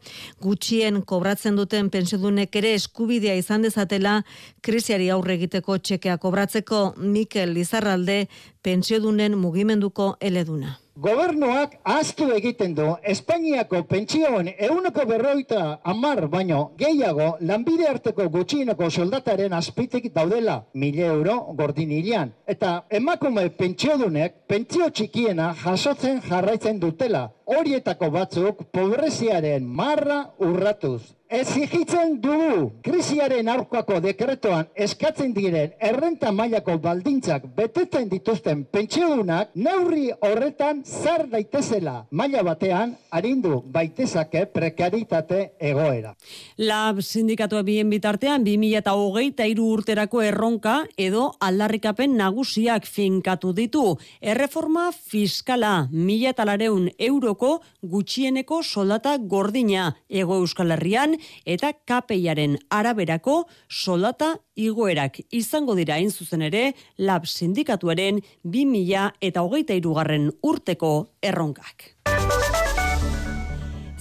[0.40, 4.22] gutxien kobratzen duten pensiodunek ere eskubidea izan dezatela
[4.64, 8.22] krisiari aurre egiteko txekea kobratzeko Mikel Lizarralde
[8.64, 10.78] pentsiodunen mugimenduko eleduna.
[11.00, 15.60] Gobernuak ahaztu egiten du Espainiako pentsioen euneko berroita
[15.92, 22.34] amar baino gehiago lanbide arteko gutxieneko soldataren azpitik daudela mile euro gordin hilean.
[22.46, 27.22] Eta emakume pentsiodunek pentsio txikiena jasotzen jarraitzen dutela.
[27.46, 31.00] Horietako batzuk pobreziaren marra urratuz.
[31.30, 40.80] Ezigitzen dugu krisiaren aurkako dekretoan eskatzen diren errenta mailako baldintzak betetzen dituzten pentsiodunak neurri horretan
[40.82, 45.38] zar daitezela maila batean arindu baitezake prekaritate
[45.70, 46.16] egoera.
[46.58, 53.84] Lab sindikatua bien bitartean 2008 urterako erronka edo aldarrikapen nagusiak finkatu ditu.
[54.20, 64.36] Erreforma fiskala mila talareun euroko gutxieneko soldata gordina ego euskal herrian eta kapeiaren araberako soldata
[64.56, 71.94] igoerak izango dira hain zuzen ere lab sindikatuaren 2000 eta hogeita irugarren urteko erronkak.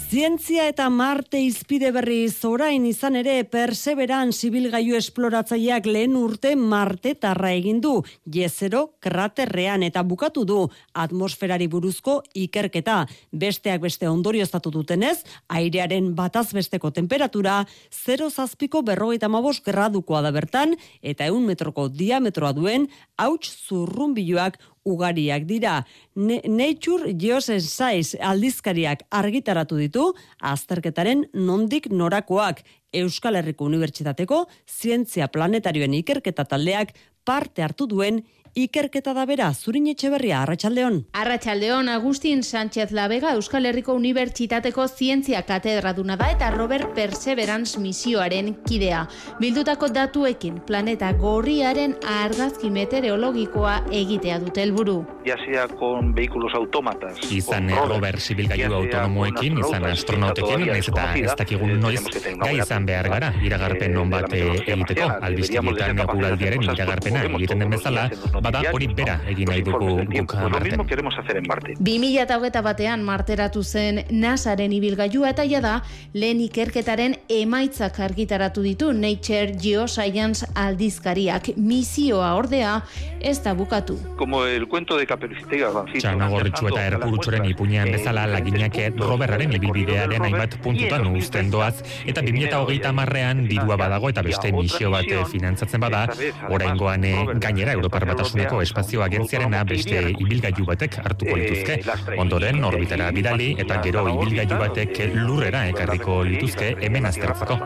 [0.10, 7.52] Zientzia eta Marte izpide berri zorain izan ere perseveran zibilgaiu esploratzaileak lehen urte Marte tarra
[7.54, 7.92] egin du,
[8.26, 10.64] jezero kraterrean eta bukatu du
[10.98, 13.04] atmosferari buruzko ikerketa.
[13.30, 17.60] Besteak beste ondorio estatu dutenez, airearen bataz besteko temperatura
[18.00, 24.58] 0 zazpiko berrogeita mabos gradukoa da bertan eta eun metroko diametroa duen hauts zurrunbiluak
[24.90, 25.84] ugariak dira.
[26.16, 36.96] Nature Geoscience aldizkariak argitaratu ditu azterketaren nondik norakoak Euskal Herriko Unibertsitateko Zientzia Planetarioen ikerketa taldeak
[37.26, 38.24] parte hartu duen
[38.64, 41.00] ikerketa da bera, zurin etxeberria, Arratxaldeon.
[41.14, 49.06] Arratxaldeon, Agustin Sánchez Labega, Euskal Herriko Unibertsitateko Zientzia Katedraduna da eta Robert Perseverance misioaren kidea.
[49.40, 55.00] Bildutako datuekin planeta gorriaren argazki meteorologikoa egitea dute helburu.
[55.30, 57.20] Ya sea con vehículos autómatas.
[57.32, 62.02] Izan rover zibilgailu autonomoekin, izan astronautekin, naiz eta ez dakigun noiz
[62.42, 68.08] gai izan behar gara, iragarpen non bat egiteko, albistegietan guraldiaren iragarpena egiten den bezala,
[68.42, 70.86] bada hori bera egin nahi dugu guk Marten.
[70.88, 71.76] queremos hacer en Marte.
[71.78, 75.76] 2008 batean marteratu zen NASAren ibilgailua eta da
[76.14, 82.82] lehen ikerketaren emaitzak argitaratu ditu Nature Geoscience aldizkariak misioa ordea
[83.22, 84.00] ez da bukatu.
[84.18, 85.19] Como el cuento de.
[85.20, 93.44] Txanagorritxu eta erkurutxoren ipuñean bezala laginak roberraren ibilbidearen hainbat puntutan uzten doaz, eta 2008 marrean
[93.50, 96.06] dirua badago eta beste misio bat finantzatzen bada,
[96.50, 97.08] oraingoan
[97.40, 101.80] gainera Europar Batasuneko Espazio Agentziarena beste ibilgailu batek hartuko lituzke.
[102.18, 107.60] Ondoren orbitara bidali eta gero ibilgailu batek lurrera ekarriko lituzke hemen aztertzeko.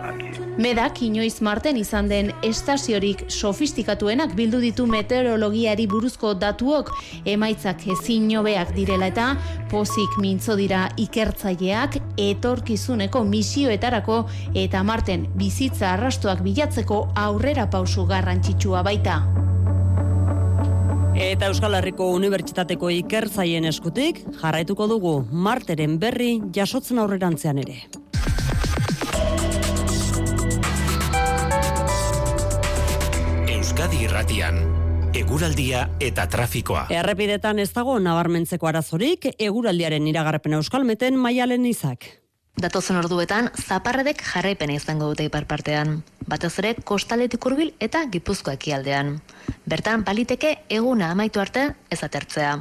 [0.54, 6.92] Medak inoiz marten izan den estaziorik sofistikatuenak bildu ditu meteorologiari buruzko datuok
[7.34, 9.34] emaitzak ezin jobeak direla eta
[9.72, 14.24] pozik mintzo dira ikertzaileak etorkizuneko misioetarako
[14.66, 19.22] eta marten bizitza arrastuak bilatzeko aurrera pausu garrantzitsua baita.
[21.14, 27.84] Eta Euskal Herriko Unibertsitateko ikertzaien eskutik jarraituko dugu marteren berri jasotzen aurrerantzean ere.
[33.54, 34.83] Euskadi Irratian
[35.14, 36.88] eguraldia eta trafikoa.
[36.90, 42.08] Errepidetan ez dago nabarmentzeko arazorik, eguraldiaren iragarpen euskalmeten maialen izak.
[42.58, 46.02] Datozen orduetan, zaparredek jarraipena izango dute ipar partean.
[46.30, 49.16] Batez ere, kostaletik hurbil eta gipuzkoak ekialdean.
[49.70, 52.56] Bertan, baliteke eguna amaitu arte ez atertzea.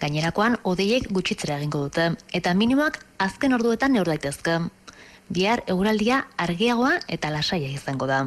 [0.00, 4.58] Gainerakoan, odeiek gutxitzera egingo dute, eta minimoak azken orduetan neur daitezke.
[5.30, 8.24] Bihar, eguraldia argiagoa eta lasaia izango da.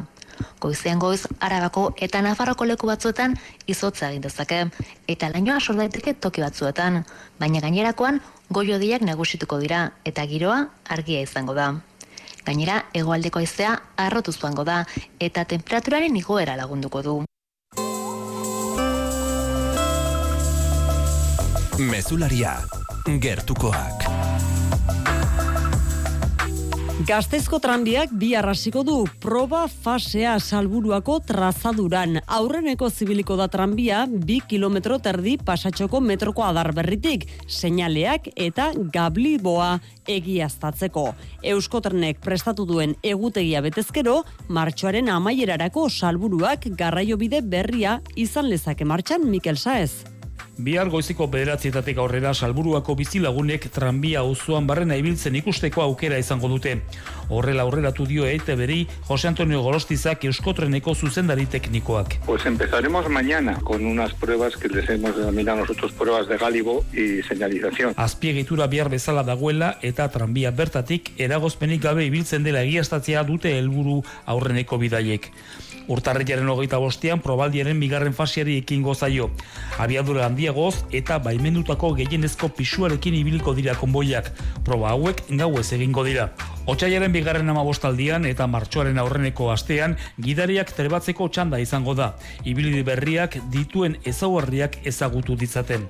[0.60, 4.64] Goizean goiz, arabako eta nafarroko leku batzuetan izotza egin dezake,
[5.06, 7.04] eta lainoa sor daiteke toki batzuetan,
[7.38, 8.20] baina gainerakoan
[8.50, 11.72] goio diak nagusituko dira, eta giroa argia izango da.
[12.46, 14.84] Gainera, hegoaldeko haizea arrotu zuango da,
[15.20, 17.16] eta temperaturaren igoera lagunduko du.
[21.78, 22.56] Mezularia,
[23.22, 24.17] gertukoak.
[27.08, 32.18] Gaztezko tranbiak bi arrasiko du proba fasea salburuako trazaduran.
[32.36, 39.70] Aurreneko zibiliko da tranbia bi kilometro terdi pasatxoko metroko adar berritik, seinaleak eta gabliboa
[40.18, 41.06] egiaztatzeko.
[41.54, 44.18] Euskotrenek prestatu duen egutegia betezkero,
[44.52, 50.17] martxoaren amaierarako salburuak garraiobide berria izan lezake martxan Mikel Saez.
[50.58, 56.72] Bihar goiziko bederatzietatik aurrera salburuako bizilagunek tranbia auzoan barrena ibiltzen ikusteko aukera izango dute.
[57.30, 62.16] Horrela aurreratu dio eite beri Jose Antonio Golostizak euskotreneko zuzendari teknikoak.
[62.26, 67.22] Pues empezaremos mañana con unas pruebas que les hemos denominado nosotros pruebas de gálibo y
[67.22, 67.94] señalización.
[67.96, 74.82] Azpiegitura bihar bezala dagoela eta tranbia bertatik eragozpenik gabe ibiltzen dela egiaztatzea dute helburu aurreneko
[74.82, 75.30] bidaiek.
[75.88, 79.30] Urtarriaren hogeita bostean probaldiaren bigarren fasiari ekin gozaio.
[79.80, 84.28] Abiadura handiagoz eta baimendutako gehienezko pisuarekin ibiliko dira konboiak.
[84.68, 86.28] Proba hauek gau ez egingo dira.
[86.68, 92.12] Otsaiaren bigarren ama bostaldian eta martxoaren aurreneko astean gidariak trebatzeko txanda izango da.
[92.44, 95.88] Ibilidi berriak dituen ezaugarriak ezagutu ditzaten.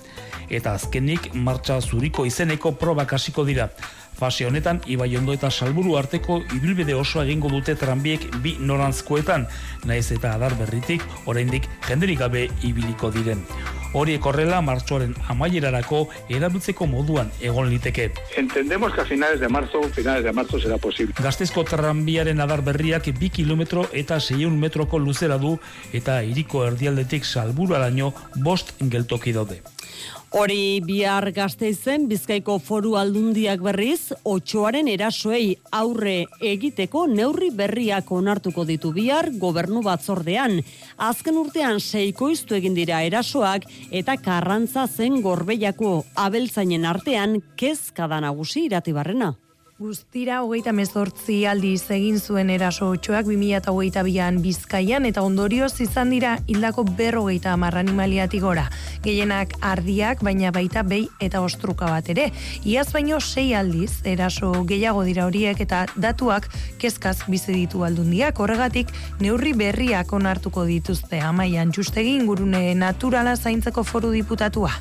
[0.49, 3.73] Eta azkenik martxa zuriko izeneko probak hasiko dira.
[4.19, 9.47] Fase honetan, Ibai Ondo eta Salburu arteko ibilbide oso egingo dute tranbiek bi norantzkoetan,
[9.87, 13.45] naiz eta adar berritik, oraindik jenderik gabe ibiliko diren.
[13.95, 16.03] Horiek horrela, martxoaren amaierarako
[16.35, 18.11] erabiltzeko moduan egon liteke.
[18.37, 21.15] Entendemos que a finales de marzo, finales de marzo será posible.
[21.17, 25.57] Gaztezko tranbiaren adar berriak bi kilometro eta 600 metroko luzera du
[25.93, 29.63] eta iriko erdialdetik salburu alaino bost geltoki daude.
[30.29, 38.93] Hori bihar gazteizen bizkaiko foru aldundiak berriz, otxoaren erasoei aurre egiteko neurri berriak onartuko ditu
[38.93, 40.61] bihar gobernu batzordean.
[41.01, 49.33] Azken urtean seikoiztu egin dira erasoak eta karrantza zen gorbeiako abeltzainen artean kezkada nagusi iratibarrena.
[49.79, 56.33] Guztira, hogeita mezortzi aldiz egin zuen eraso otxoak 2008 bian bizkaian eta ondorioz izan dira
[56.51, 58.65] hildako berrogeita amarra animaliatik gora.
[59.07, 62.33] Gehienak ardiak, baina baita behi eta ostruka bat ere.
[62.67, 66.51] Iaz baino sei aldiz, eraso gehiago dira horiek eta datuak
[66.83, 68.43] kezkaz bizi ditu aldundiak.
[68.43, 68.91] Horregatik,
[69.23, 74.75] neurri berriak onartuko dituzte amaian justegin gurune naturala zaintzeko foru diputatua.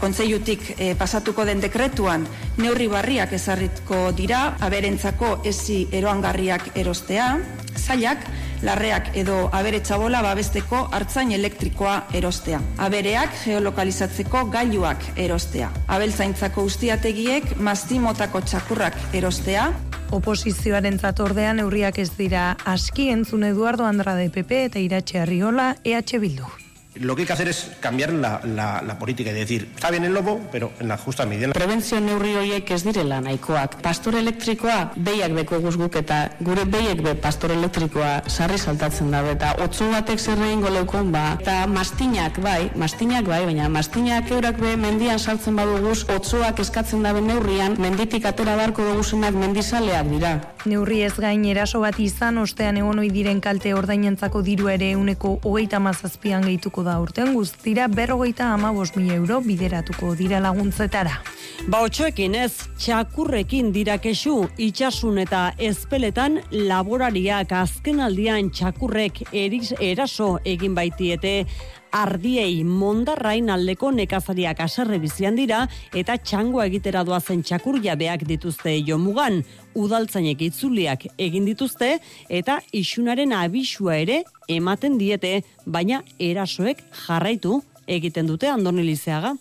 [0.00, 2.26] Kontseilutik e, pasatuko den dekretuan
[2.58, 7.34] neurri barriak ezarriko dira aberentzako ezi eroangarriak erostea,
[7.76, 8.24] zailak
[8.62, 12.60] larreak edo abere txabola babesteko hartzain elektrikoa erostea.
[12.86, 15.70] Abereak geolokalizatzeko gailuak erostea.
[15.88, 19.70] Abeltzaintzako ustiategiek mastimotako txakurrak erostea.
[20.16, 26.59] Oposizioaren zatordean neurriak ez dira aski entzun Eduardo Andrade PP eta Iratxe Arriola EH Bildu.
[27.00, 30.04] Lo que hay que hacer es cambiar la, la, la política y decir, está bien
[30.04, 31.48] el lobo, pero en la justa medida.
[31.48, 33.78] Prebentzio neurri horiek ez direla nahikoak.
[33.80, 39.54] Pastor elektrikoa behiak beko guzguk eta gure behiek be pastor elektrikoa sarri saltatzen da eta
[39.64, 41.38] otzu batek zer egin goleukon ba.
[41.40, 47.24] Eta mastinak bai, mastinak bai, baina mastinak eurak be mendian saltzen baduguz, otzuak eskatzen dabe
[47.24, 50.34] neurrian, menditik atera barko duguzenak mendizaleak dira.
[50.68, 55.38] Neurri ez gain eraso bat izan, ostean egon ohi diren kalte ordainentzako diru ere uneko
[55.40, 61.20] hogeita mazazpian gehituko da urtean guztira berrogeita amabos mila euro bideratuko dira laguntzetara.
[61.68, 70.74] Ba otxoekin ez, txakurrekin dirakesu itxasun eta ezpeletan laborariak azken aldian txakurrek eriz, eraso egin
[70.74, 71.44] baitiete
[71.92, 75.66] ardiei mondarrain aldeko nekazariak aserre bizian dira
[75.96, 79.42] eta txangoa egitera doazen txakur jabeak dituzte jomugan.
[79.74, 88.48] Udaltzainek itzuliak egin dituzte eta isunaren abisua ere ematen diete, baina erasoek jarraitu egiten dute
[88.50, 89.34] andonilizeaga.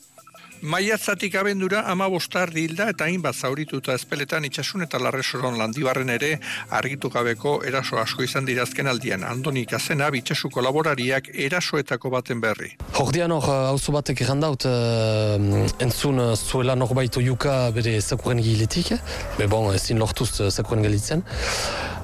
[0.62, 6.34] Maiatzatik abendura ama bostar hilda eta hainbat zaurituta ezpeletan itxasun eta larresoron landibarren ere
[6.76, 9.24] argitu gabeko eraso asko izan dirazken aldian.
[9.24, 12.74] Andoni Kazena bitxasu kolaborariak erasoetako baten berri.
[13.00, 18.92] Hordian hor, hauzo batek errandaut, uh, entzun uh, zuela norbaitu juka bere zakuren giletik,
[19.38, 21.24] be bon, ezin lortuz zakuren gilitzen.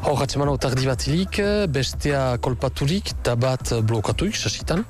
[0.06, 1.42] Hor, atseman hau tardi bat hilik,
[1.76, 4.88] bestea kolpaturik, eta bat blokatuik, sasitan.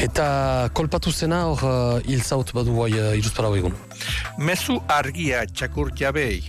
[0.00, 3.74] Eta kolpatu zena hor uh, hil zaut badu guai uh, iruzpara egun.
[4.40, 6.40] Mezu argia txakur jabei.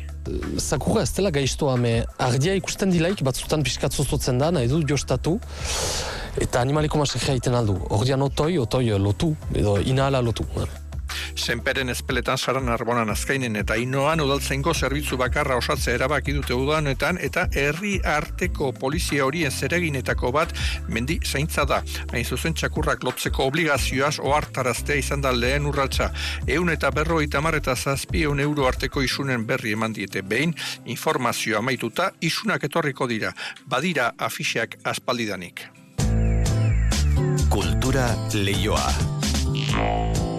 [0.61, 1.91] Zakurra ez dela gaiztoa, me
[2.21, 5.35] ardia ikusten dilaik batzutan pixkat zozotzen da, nahi du jostatu.
[6.39, 7.75] Eta animaliko masakea iten aldu.
[7.91, 10.47] Ordian otoi, otoi lotu, edo inahala lotu.
[11.35, 17.47] Senperen ezpeletan saran arbonan azkainen eta inoan udaltzenko zerbitzu bakarra osatze erabaki dute udanetan eta
[17.55, 20.53] herri arteko polizia horien zereginetako bat
[20.87, 21.81] mendi zaintza da.
[22.11, 26.11] Hain zuzen txakurrak lotzeko obligazioaz ohartaraztea izan da lehen urratsa.
[26.47, 30.21] Eun eta berro itamar eta zazpi eun euro arteko isunen berri eman diete.
[30.21, 30.55] Behin,
[30.85, 33.33] informazioa amaituta isunak etorriko dira.
[33.67, 35.67] Badira afixeak aspaldidanik.
[37.51, 40.30] Kultura leioa.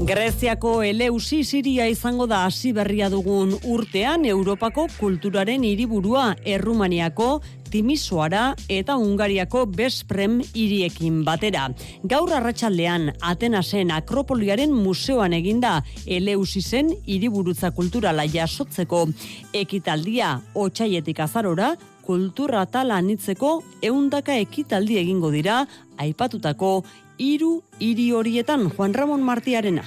[0.00, 8.96] Greziako Eleusi Siria izango da hasi berria dugun urtean Europako kulturaren hiriburua Errumaniako Timisoara eta
[8.96, 11.66] Ungariako Besprem hiriekin batera.
[12.02, 19.04] Gaur arratsaldean Atenasen Akropoliaren museoan eginda Eleusisen hiriburutza kulturala jasotzeko
[19.52, 21.74] ekitaldia otsaietik azarora
[22.08, 25.60] kultura tala anitzeko eundaka ekitaldi egingo dira
[26.00, 26.72] aipatutako
[27.20, 29.84] hiru hiri horietan Juan Ramon Martiarena.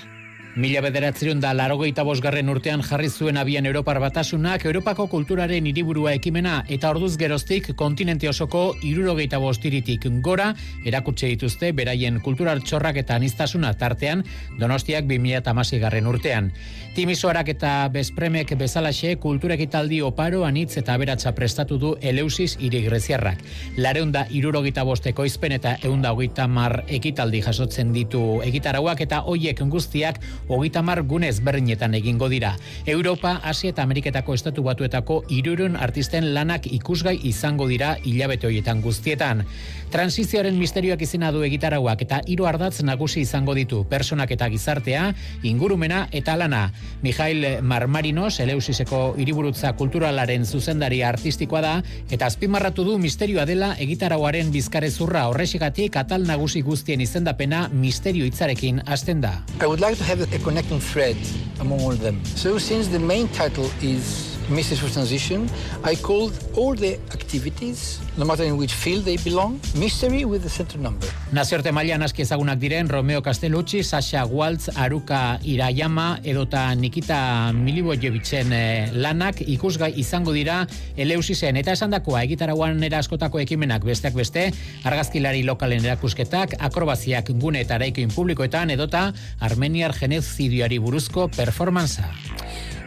[0.54, 6.60] Mila bederatzerun da larogeita bosgarren urtean jarri zuen abian Europar batasunak Europako kulturaren hiriburua ekimena
[6.76, 10.52] eta orduz geroztik kontinente osoko irurogeita bostiritik gora
[10.86, 14.22] erakutse dituzte beraien kulturar txorrak eta anistasuna tartean
[14.60, 16.52] donostiak 2008 garren urtean.
[16.94, 23.42] Timisoarak eta Bespremek bezalaxe kulturek italdi oparo anitz eta beratza prestatu du Eleusis hiri greziarrak.
[23.82, 30.22] Lareunda irurogeita bosteko izpen eta eunda hogeita mar ekitaldi jasotzen ditu egitarauak eta hoiek guztiak
[30.48, 32.56] hogeita mar gunez berdinetan egingo dira.
[32.86, 39.46] Europa, Asia eta Ameriketako estatu batuetako irurun artisten lanak ikusgai izango dira hilabete horietan guztietan.
[39.94, 45.12] Transizioaren misterioak izena du egitarauak eta hiru ardatz nagusi izango ditu personak eta gizartea,
[45.46, 46.64] ingurumena eta lana.
[47.04, 51.74] Mijail Marmarinos, Eleusiseko hiriburutza kulturalaren zuzendari artistikoa da,
[52.10, 59.22] eta azpimarratu du misterioa dela egitarauaren bizkarezurra horrexigatik atal nagusi guztien izendapena misterio hitzarekin hasten
[59.22, 59.38] da.
[59.62, 61.16] I would like to have a connecting thread
[61.60, 62.24] among all them.
[62.26, 65.50] So since the main title is Message for Transition,
[65.84, 70.50] I called all the activities, no matter in which field they belong, mystery with the
[70.50, 71.08] center number.
[71.32, 78.92] Nazioarte mailan aski ezagunak diren Romeo Castellucci, Sasha Waltz, Aruka Irayama edota Nikita Milibojevicen eh,
[78.94, 80.68] lanak ikusgai izango dira
[80.98, 84.52] Eleusisen eta esandakoa egitarauan askotako ekimenak besteak beste,
[84.84, 92.12] argazkilari lokalen erakusketak, akrobaziak gune eta eraikoin publikoetan edota Armeniar genezidioari buruzko performanza.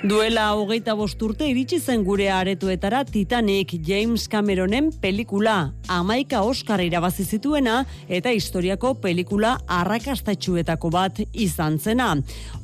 [0.05, 7.78] Duela hogeita bosturte iritsi zen gure aretoetara Titanic James Cameronen pelikula amaika Oscar irabazi zituena
[8.07, 12.11] eta historiako pelikula arrakastatxuetako bat izan zena.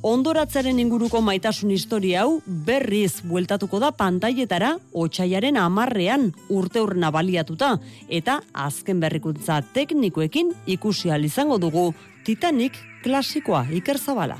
[0.02, 7.78] Ondoratzaren inguruko maitasun historia hau berriz bueltatuko da pantailetara otxaiaren amarrean urte urna baliatuta
[8.10, 14.38] eta azken berrikuntza teknikoekin ikusi izango dugu Titanic klasikoa Iker Zabala.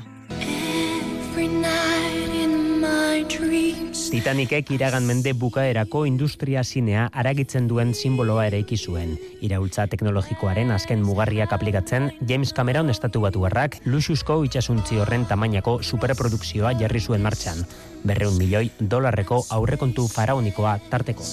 [4.13, 9.17] Titanicek iragan mende bukaerako industria zinea aragitzen duen simboloa ere zuen.
[9.41, 16.73] Iraultza teknologikoaren azken mugarriak aplikatzen, James Cameron estatu batu harrak, luxusko itxasuntzi horren tamainako superprodukzioa
[16.79, 17.65] jarri zuen martxan.
[18.03, 21.23] Berreun milioi dolarreko aurrekontu faraonikoa tarteko.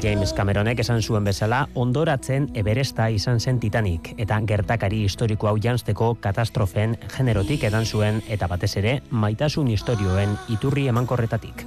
[0.00, 6.14] James Cameronek esan zuen bezala, ondoratzen Everesta izan zen Titanic, eta gertakari historiko hau janzteko
[6.24, 11.66] katastrofen generotik edan zuen, eta batez ere, maitasun historioen iturri emankorretatik.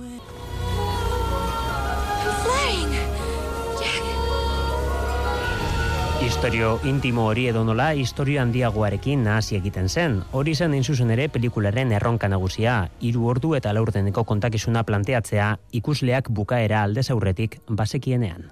[6.43, 10.17] Historio intimo hori edo nola, historio handiagoarekin nahasi egiten zen.
[10.35, 16.83] Hori zen zuzen ere pelikularen erronka nagusia, hiru ordu eta laurdeneko kontakizuna planteatzea ikusleak bukaera
[16.83, 18.51] aldez aurretik basekienean.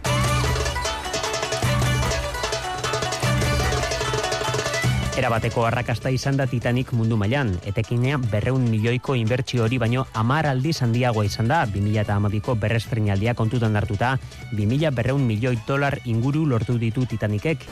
[5.21, 10.79] Erabateko arrakasta izan da Titanic mundu mailan, etekinea berreun milioiko inbertsio hori baino amar aldiz
[10.81, 14.15] handiagoa izan da, 2000 eta amabiko berrestrenaldia kontutan hartuta,
[14.57, 17.69] 2000 berreun milioi dolar inguru lortu ditu Titanicek.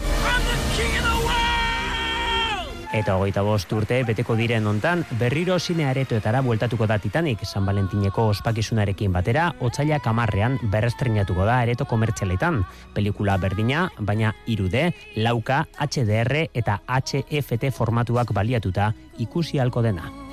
[2.90, 8.26] Eta hogeita bost urte beteko diren ontan, berriro zine aretoetara bueltatuko da Titanic, San Valentineko
[8.32, 12.64] ospakizunarekin batera, otzaila kamarrean berrestrenatuko da areto komertzialetan.
[12.96, 14.88] Pelikula berdina, baina irude,
[15.18, 20.29] lauka, HDR eta HFT formatuak baliatuta ikusi halko dena.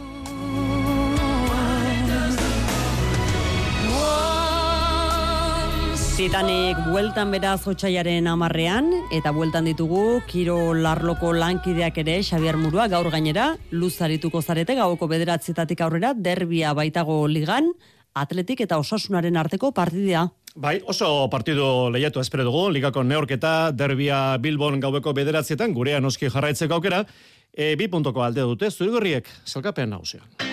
[6.17, 13.11] Titanic bueltan beraz otxaiaren amarrean, eta bueltan ditugu Kiro Larloko lankideak ere Xavier Murua gaur
[13.12, 17.69] gainera, luzarituko zarete gauko bederatzietatik aurrera, derbia baitago ligan,
[18.17, 20.25] atletik eta osasunaren arteko partidea.
[20.57, 26.81] Bai, oso partidu lehiatu espero dugu, ligako neorketa, derbia Bilbon gaueko bederatzietan, gurean oski jarraitzeko
[26.81, 27.05] aukera,
[27.53, 30.46] e, bi puntoko alde dute, zurigorriek, zelkapean nauzean.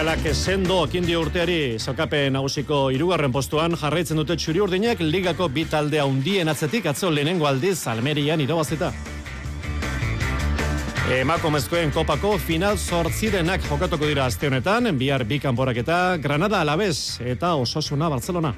[0.00, 5.98] Realak sendo okindi urteari zakape nagusiko irugarren postuan jarraitzen dute txuri urdinak ligako bi talde
[6.00, 8.88] handien atzetik atzo lehenengo aldiz Almerian irabazita.
[11.18, 17.52] Emakomezkoen kopako final sortzirenak jokatuko dira azte honetan, bihar bi kanporak eta Granada Alabez eta
[17.60, 18.54] Osasuna Barcelona.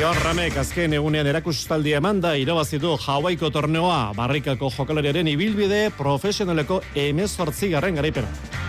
[0.00, 8.02] John Ramek azken egunean erakustaldia emanda irabazitu Hawaiiko torneoa barrikako jokalariaren ibilbide profesionaleko emezortzi garren
[8.02, 8.61] garaipena.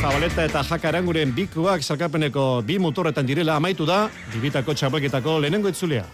[0.00, 6.06] Zabaleta eta Jaka Aranguren bikuak salkapeneko bi motorretan direla amaitu da, bibitako txapueketako lehenengo itzulea.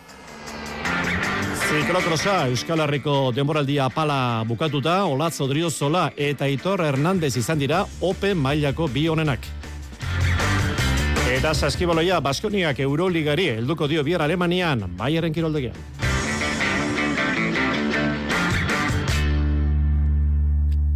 [1.68, 8.89] Ziklokrosa Euskal Herriko demoraldia pala bukatuta, Olatz Odriozola eta Itor Hernandez izan dira Open mailako
[8.91, 9.47] bi honenak.
[11.30, 15.78] Eta saskibaloia Baskoniak Euroligari helduko dio bier Alemanian, Bayern kiroldegian.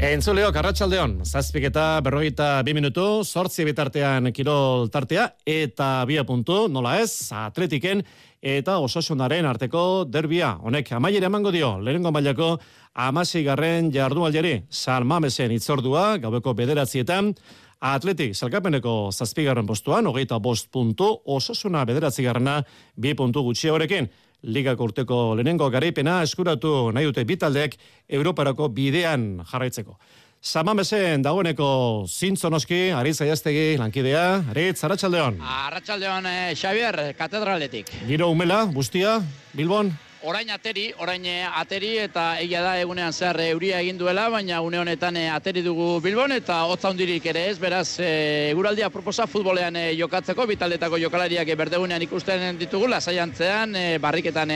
[0.00, 6.94] Entzuleo, karratxaldeon, zazpik eta berrogeita bi minutu, sortzi bitartean kirol tartea, eta bia puntu, nola
[7.02, 8.00] ez, atletiken,
[8.40, 10.54] eta osasunaren arteko derbia.
[10.64, 12.54] Honek, amaiere emango dio, lehenengo mailako,
[12.96, 17.34] amasi garren jardu aljeri, salmamesen itzordua, gaueko bederatzietan,
[17.80, 22.58] Atletik, salkapeneko zazpigarren postuan, hogeita bost puntu, osasuna bederatzigarrena,
[23.00, 24.08] bi puntu gutxi horrekin.
[24.42, 27.76] Liga urteko lehenengo garaipena eskuratu nahi dute bitaldeek
[28.08, 29.98] Europarako bidean jarraitzeko.
[30.40, 35.36] Samamesen dagoeneko zintzonoski, Aritz Aiaztegi, lankidea, Aritz, Arratxaldeon.
[35.44, 37.92] Arratxaldeon, eh, Xavier, katedraletik.
[38.08, 39.18] Giro umela, bustia,
[39.52, 39.92] Bilbon?
[40.22, 44.58] Orain ateri, orain eh, ateri eta egia da egunean zehar eh, euria egin duela, baina
[44.60, 49.78] une honetan eh, ateri dugu Bilbon eta hotza hundirik ere ez, beraz eguraldia proposa futbolean
[49.96, 54.52] jokatzeko, bitaldetako jokalariak berdegunean ikusten ditugu, lasaiantzean, barriketan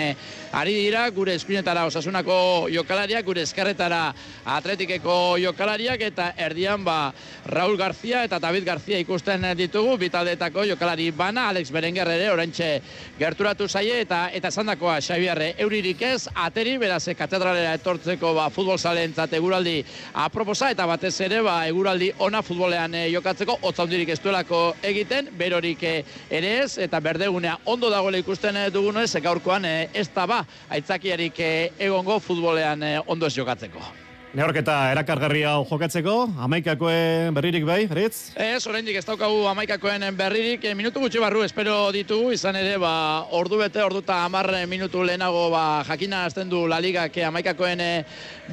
[0.53, 4.03] ari dira, gure eskuinetara osasunako jokalariak, gure eskerretara
[4.45, 7.15] atletikeko jokalariak eta erdian ba
[7.47, 12.71] Raul García eta David García ikusten ditugu, bitaldetako jokalari bana, Alex Berenguer ere, oraintxe
[13.19, 19.33] gerturatu zaie eta eta esandakoa Xabiarre euririk ez, ateri, beraz, katedralera etortzeko ba, futbol zalentzat
[19.39, 19.81] eguraldi
[20.25, 25.85] aproposa, eta batez ere, ba, eguraldi ona futbolean e, jokatzeko, otzaundirik ez duelako egiten, berorik
[25.85, 31.41] ere ez, eta berdegunea ondo dagoela ikusten dugunez, gaurkoan ez da ba, aitzakiarik
[31.79, 34.04] egongo futbolean ondo ez jokatzeko.
[34.35, 36.13] Neorketa erakargarria jokatzeko,
[36.43, 38.33] amaikakoen berririk bai, Fritz?
[38.35, 43.29] Ez, oraindik ez daukagu amaikakoen berririk, eh, minutu gutxi barru espero ditugu, izan ere, ba,
[43.39, 47.81] ordu bete, ordu eta amar minutu lehenago, ba, jakina azten du La Liga, ke amaikakoen
[47.85, 48.03] eh,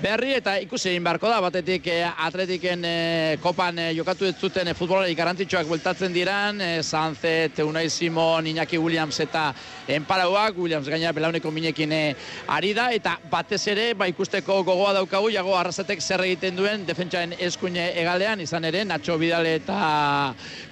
[0.03, 2.85] berri, eta ikusi egin beharko da, batetik eh, atletiken
[3.41, 9.47] kopan jokatu ez zuten futbolari garantitxoak bueltatzen diran, e, Sanzet, Unai Simon, Iñaki Williams eta
[9.89, 11.97] Enparauak, Williams gaina belauneko minekin
[12.47, 17.31] ari da, eta batez ere, ba, ikusteko gogoa daukagu, jago arrazetek zer egiten duen defentsaren
[17.47, 19.77] eskuine egalean, izan ere, Nacho Vidal eta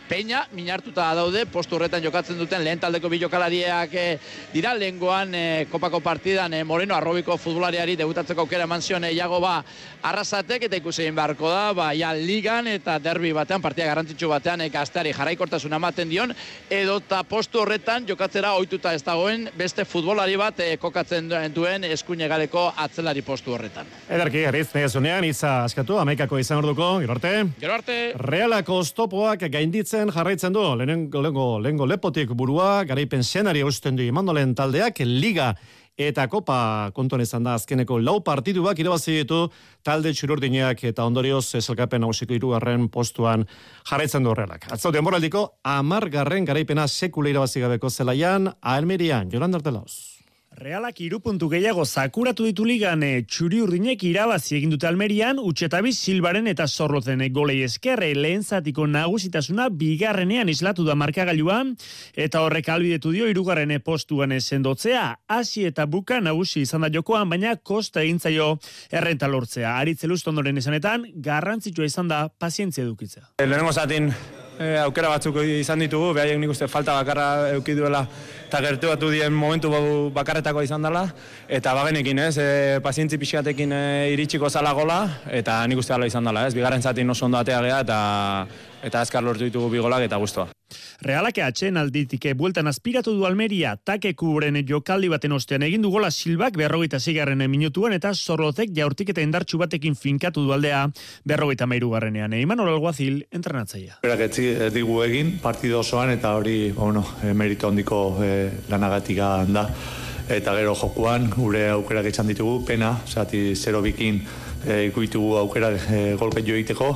[0.10, 4.06] Peña, minartuta daude, postu horretan jokatzen duten lehen taldeko bilokalariak e,
[4.50, 9.38] dira, lehengoan e, kopako partidan e, Moreno arrobiko futbolariari debutatzeko aukera eman zion e, jago
[9.44, 9.60] ba
[10.10, 14.72] arrasatek eta ikusi beharko da, ba, ja, ligan eta derbi batean, partia garrantzitsu batean e,
[14.74, 16.34] gazteari jarraikortasun ematen dion,
[16.74, 22.72] edota postu horretan jokatzera ohituta ez dagoen beste futbolari bat e, kokatzen duen eskuine galeko
[22.76, 23.86] atzelari postu horretan.
[24.10, 27.36] Ederki, ariz, negezunean, iza askatu, amaikako izan orduko, gero arte.
[27.62, 28.02] Gero arte.
[28.18, 31.20] Realako stopoak gainditzen jarraitzen du, lehenengo,
[31.60, 35.52] lehenengo, lepotik burua, garaipen senari eusten du imandolen taldeak, liga
[36.00, 39.42] eta kopa kontuan izan da azkeneko lau partiduak irabazi ditu
[39.84, 43.44] talde txururdineak eta ondorioz esalkapen nagusiko hirugarren postuan
[43.90, 44.70] jarraitzen du horrelak.
[44.72, 50.09] Atzau denboraldiko amargarren garaipena sekule irabazi gabeko zelaian, Almerian, Joran Dartelauz.
[50.60, 56.50] Realak irupuntu gehiago zakuratu ditu ligan e, txuri urdinek irabazi egin dute Almerian, utxetabiz silbaren
[56.52, 61.62] eta zorrotzen golei eskerre lehen zatiko nagusitasuna bigarrenean islatu da markagailua,
[62.12, 67.56] eta horrek albidetu dio irugarren postuan esendotzea, hasi eta buka nagusi izan da jokoan, baina
[67.56, 68.50] kosta egintzaio
[68.92, 69.78] errenta lortzea.
[69.78, 73.30] Aritze ondoren esanetan, garrantzitsua izan da pazientzia edukitzea.
[73.40, 74.12] Lehenengo zatin
[74.60, 78.04] e, aukera batzuk izan ditugu, behaiek nik uste falta bakarra eukiduela
[78.50, 79.72] eta gertu batu dien momentu
[80.14, 81.06] bakarretako izan dela,
[81.48, 82.50] eta bagenekin ez, e,
[82.84, 83.82] pazientzi pixkatekin e,
[84.16, 85.02] iritsiko zala gola,
[85.32, 88.00] eta nik uste izan dela ez, bigarren zatin oso ondo atea geha, eta,
[88.84, 90.50] eta azkar lortu ditugu bigolak eta guztua.
[91.02, 96.12] Realake atxen alditike bueltan aspiratu du Almeria, take kubren jokaldi baten ostean egin du gola
[96.12, 100.86] silbak berrogeita zigarren minutuan eta zorrotek jaurtik eta indartxu batekin finkatu du aldea
[101.26, 102.34] berrogeita meiru garrenean.
[102.34, 104.00] Eiman alguazil, entrenatzaia.
[104.04, 109.68] Berak etzi digu egin, partido osoan eta hori, bueno, e, merito handiko e, lanagatika da.
[110.30, 114.20] Eta gero jokuan, gure aukerak izan ditugu, pena, zati zero bikin
[114.68, 116.92] e, ikuitugu aukera e, golpe joiteko,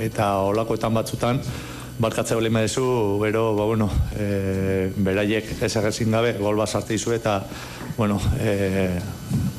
[0.00, 1.42] eta olakoetan batzutan,
[1.98, 7.12] barkatze hori medezu, bero, ba, bueno, e, beraiek ez egezin gabe, gol bat sarte izu
[7.16, 7.40] eta,
[7.96, 8.88] bueno, e,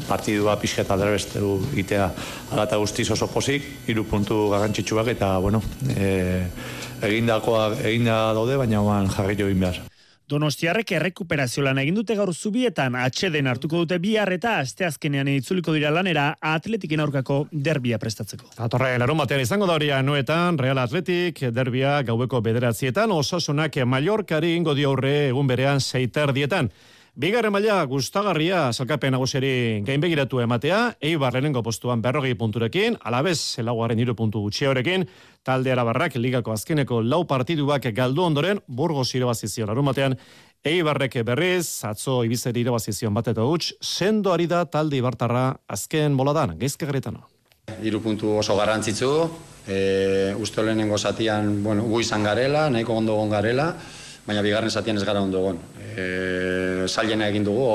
[0.08, 2.08] partidua pixketa derbesteru itea
[2.56, 5.62] alata guztiz oso pozik, iru puntu garrantzitsuak eta, bueno,
[5.96, 6.48] e,
[7.04, 8.84] egindakoa eginda daude, baina
[9.16, 9.89] jarri jo behar.
[10.30, 15.90] Donostiarrek errekuperazio lan egin dute gaur zubietan atxeden hartuko dute bihar eta asteazkenean itzuliko dira
[15.90, 18.52] lanera atletikin aurkako derbia prestatzeko.
[18.62, 24.78] Atorre, larun batean izango da hori anuetan, Real Atletik, derbia gaueko bederatzietan, osasunak Mallorcari ingo
[24.78, 26.70] di aurre egun berean seiter dietan.
[27.20, 34.00] Bigarren maila gustagarria salkapen naguseri gain begiratu ematea, Eibar lehenengo postuan berrogei punturekin, alabez elaguaren
[34.00, 34.64] iru puntu gutxi
[35.44, 40.16] talde arabarrak ligako azkeneko lau partiduak galdu ondoren, burgos irabazizion larun batean,
[40.64, 46.58] Eibarrek berriz, atzo ibizeri irabazizion bat eta huts, sendo ari da talde ibartarra azken boladan,
[46.58, 47.28] geizke garetano.
[47.84, 49.30] Iru puntu oso garrantzitzu,
[49.68, 53.76] e, uste lehenengo zatian, bueno, gu izan garela, nahiko ondo garela,
[54.26, 55.42] baina bigarren zatian ez gara ondo
[56.00, 57.66] e, zailena egin dugu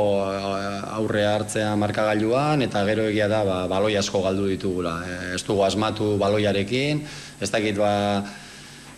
[0.98, 4.96] aurre hartzea markagailuan eta gero egia da ba, baloi asko galdu ditugula.
[5.06, 7.04] E, ez dugu asmatu baloiarekin,
[7.40, 7.92] ez dakit ba,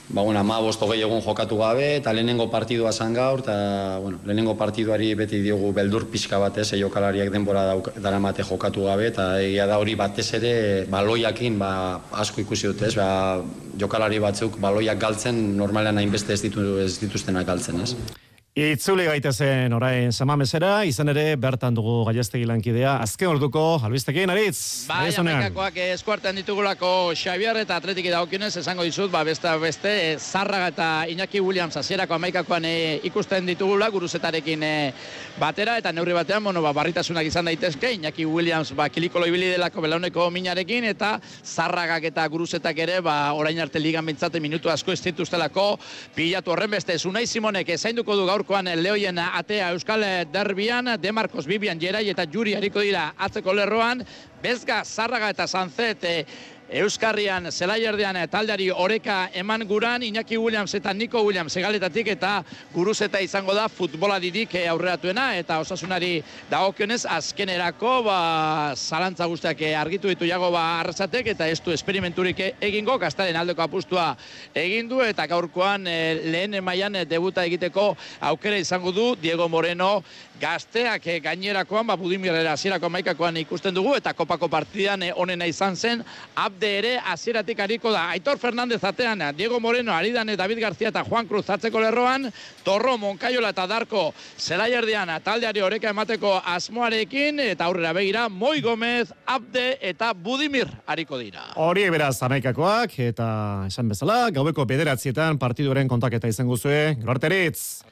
[0.09, 4.57] ba bueno, ama bosto egun jokatu gabe, eta lehenengo partidua zan gaur, eta bueno, lehenengo
[4.57, 9.79] partiduari beti diogu beldur pixka batez, e, jokalariak denbora daramate jokatu gabe, eta egia da
[9.79, 10.53] hori batez ere
[10.91, 11.73] baloiakin ba,
[12.13, 13.43] asko ikusi dute, ez, ba,
[13.79, 18.17] jokalari batzuk baloiak galtzen, normalean hainbeste ez, ditu, ez dituztenak galtzen, ez.
[18.57, 24.87] Itzuli gaitezen orain samamesera, izan ere bertan dugu gaiestegi lankidea, azken orduko, albistekin, aritz?
[24.89, 30.87] Bai, amekakoak eskuartean ditugulako Xavier eta atletiki daukionez, esango dizut, ba, beste, beste, Zarraga eta
[31.13, 32.73] Iñaki Williams azierako amaikakoan e,
[33.11, 34.73] ikusten ditugula, guruzetarekin e,
[35.37, 39.85] batera, eta neurri batean, bueno, ba, barritasunak izan daitezke, Iñaki Williams, ba, kilikolo ibili delako
[39.85, 45.03] belauneko minarekin, eta Zarragak eta guruzetak ere, ba, orain arte ligan bintzate minutu asko ez
[45.11, 45.69] dituztelako,
[46.17, 51.81] pilatu horren beste, Zunai Simonek, ezainduko du gaur gaurkoan lehoien atea Euskal Derbian, Demarcos Bibian
[51.81, 54.05] Jerai eta Juri hariko dira atzeko lerroan,
[54.43, 56.05] Bezga, Zarraga eta Sanzet
[56.67, 62.43] Euskarrian zelaierdean taldeari oreka eman guran, Iñaki Williams eta Nico Williams egaletatik eta
[62.75, 68.19] guruzeta izango da futbola didik aurreratuena eta osasunari dagokionez azkenerako ba,
[68.75, 74.17] zalantza guztiak argitu ditu jago ba arrasatek eta ez du esperimenturik egingo, gaztaren aldeko apustua
[74.55, 80.03] egin du eta gaurkoan lehen mailan debuta egiteko aukera izango du Diego Moreno
[80.41, 85.77] gazteak e, gainerakoan, ba, budimirera zirako maikakoan ikusten dugu eta kopako partidan e, onena izan
[85.77, 86.03] zen,
[86.35, 88.09] abde ere hasieratik hariko da.
[88.15, 92.31] Aitor Fernandez atean, Diego Moreno, Aridane, David García eta Juan Cruz atzeko lerroan,
[92.65, 99.79] Torro, Moncayola eta Darko zelaierdian taldeari horeka emateko asmoarekin, eta aurrera begira, Moi Gomez, Abde
[99.81, 101.51] eta Budimir hariko dira.
[101.57, 103.29] Hori beraz amaikakoak, eta
[103.69, 107.83] esan bezala, gaubeko bederatzietan partiduren kontaketa izango zuen, Gorteritz.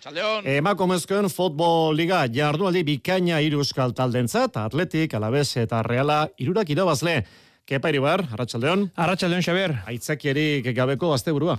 [0.45, 7.23] Emako mezkoen futbol liga jardunaldi bikaina hiru euskal taldentzat, atletik, alabez eta reala irurak irabazle.
[7.65, 8.91] Kepa Iribar, Arratxaldeon.
[9.01, 9.73] Arratxaldeon, Xaber.
[9.89, 11.57] Aitzakierik gabeko azte burua.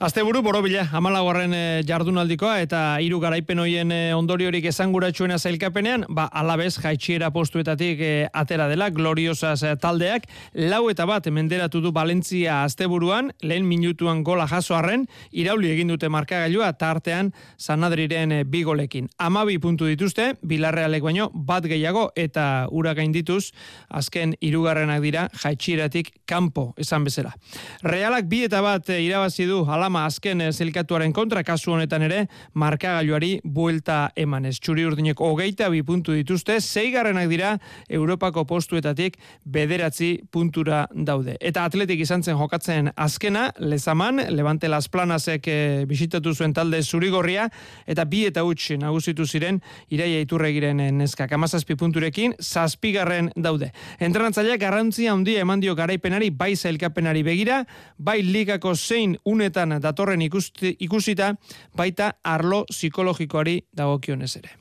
[0.00, 6.24] Azte buru, borobila, amalagoaren e, jardunaldikoa eta hiru garaipen hoien e, ondoriorik esanguratsuena zailkapenean, ba,
[6.40, 10.24] alabez, jaitxiera postuetatik e, atera dela, gloriosas taldeak,
[10.56, 15.04] lau eta bat menderatu du Valentzia asteburuan, lehen minutuan gola jaso arren,
[15.36, 19.12] irauli egin dute markagailua, tartean Sanadriren e, bigolekin.
[19.20, 23.50] Amabi puntu dituzte, bilarrealek baino, bat gehiago, eta ura gain dituz,
[23.90, 27.36] azken irugarrenak dira, jaitxieratik kanpo, esan bezala.
[27.84, 32.18] Realak bi eta bat irabazi du, ala Alama azken zelkatuaren kontra kasu honetan ere
[32.54, 34.60] markagailuari buelta emanez.
[34.62, 37.56] Txuri urdinek hogeita bi puntu dituzte, zeigarrenak dira
[37.90, 41.34] Europako postuetatik bederatzi puntura daude.
[41.40, 45.56] Eta atletik izan zen jokatzen azkena, lezaman, Levante Las Planasek e,
[45.90, 47.48] bisitatu zuen talde zurigorria,
[47.90, 49.58] eta bi eta huts nagusitu ziren
[49.90, 51.34] iraia iturregiren neskak.
[51.34, 53.72] Amazazpi punturekin, zazpigarren daude.
[53.98, 57.64] Entrenatzaileak garrantzia handia eman dio garaipenari, bai zailkapenari begira,
[57.98, 61.34] bai ligako zein unetan datorren ikusti, ikusita
[61.76, 64.60] baita arlo psikologikoari dagokionez ere.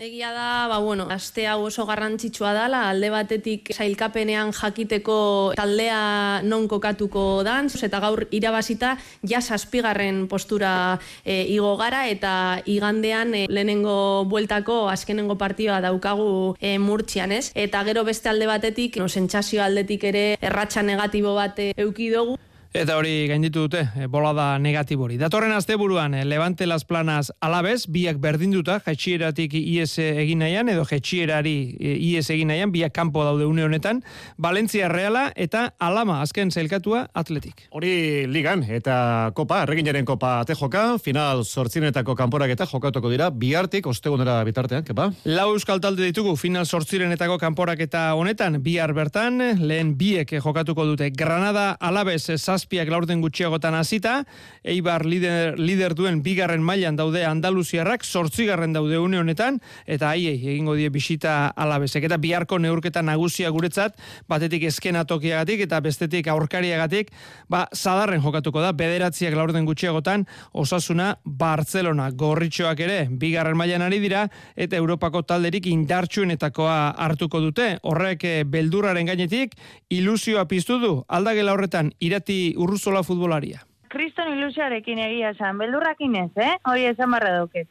[0.00, 5.16] Egia da, ba, bueno, aste hau oso garrantzitsua dala, alde batetik sailkapenean jakiteko
[5.58, 10.72] taldea non kokatuko dan, eta gaur irabazita ja saspigarren postura
[11.20, 12.32] e, igo gara, eta
[12.64, 17.52] igandean e, lehenengo bueltako azkenengo partioa daukagu e, murtxian, ez?
[17.54, 22.40] Eta gero beste alde batetik, no, sentsazio aldetik ere erratxa negatibo bat eukidogu.
[22.70, 25.16] Eta hori gainditu dute, e, bolada negatibori.
[25.18, 31.54] Datorren asteburuan e, Levante Las Planas alabez, biak berdinduta, jetxieratik IES egin nahian, edo jetxierari
[31.74, 34.04] e, IES egin nahian, biak kanpo daude une honetan,
[34.38, 37.64] Valentzia Reala eta Alama azken zelkatua atletik.
[37.74, 44.38] Hori ligan, eta kopa, erreginaren kopa tejoka, final sortzinetako kanporak eta jokatuko dira, bihartik ostegunera
[44.46, 45.08] bitartean, kepa?
[45.26, 51.10] Lau euskal talde ditugu, final sortzirenetako kanporak eta honetan, bihar bertan, lehen biek jokatuko dute.
[51.10, 52.22] Granada alabez,
[52.60, 54.24] zazpiak laurden gutxiagotan hasita,
[54.64, 60.74] Eibar lider, lider duen bigarren mailan daude Andaluziarrak, sortzigarren daude une honetan, eta haiei egingo
[60.76, 62.04] die bisita alabezek.
[62.04, 63.96] Eta biharko neurketa nagusia guretzat,
[64.28, 67.10] batetik eskena tokiagatik eta bestetik aurkariagatik,
[67.48, 74.26] ba, zadarren jokatuko da, bederatziak laurden gutxiagotan, osasuna Barcelona, gorritxoak ere, bigarren mailan ari dira,
[74.56, 77.70] eta Europako talderik indartsuenetakoa hartuko dute.
[77.88, 79.56] Horrek eh, beldurraren gainetik,
[79.88, 83.60] ilusioa piztu du, aldagela horretan irati urruzola futbolaria.
[83.90, 86.56] Kriston ilusiarekin egia esan, beldurrakin ez, eh?
[86.70, 87.68] Hori esan barra dauket.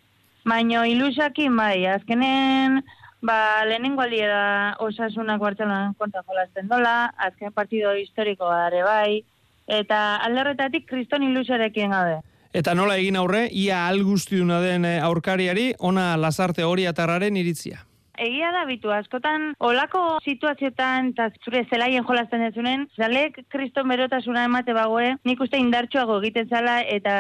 [0.48, 2.82] Baina ilusiakin bai, azkenen,
[3.24, 9.24] ba, lehenengo aldi da osasunak bartzelan konta jolazten dola, azken partido historiko ere bai,
[9.68, 12.20] eta alderretatik kriston ilusiarekin gabe.
[12.54, 17.86] Eta nola egin aurre, ia algustiuna den eh, aurkariari, ona lazarte hori atarraren iritzia
[18.20, 24.76] egia da bitu askotan olako situazioetan eta zure zelaien jolasten dezunen, zalek kriston berotasuna emate
[24.76, 27.16] bagoe, nik uste indartsuago egiten zala eta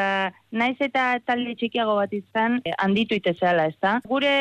[0.52, 4.00] naiz eta talde txikiago bat izan handitu ite zala, ez da?
[4.08, 4.34] Gure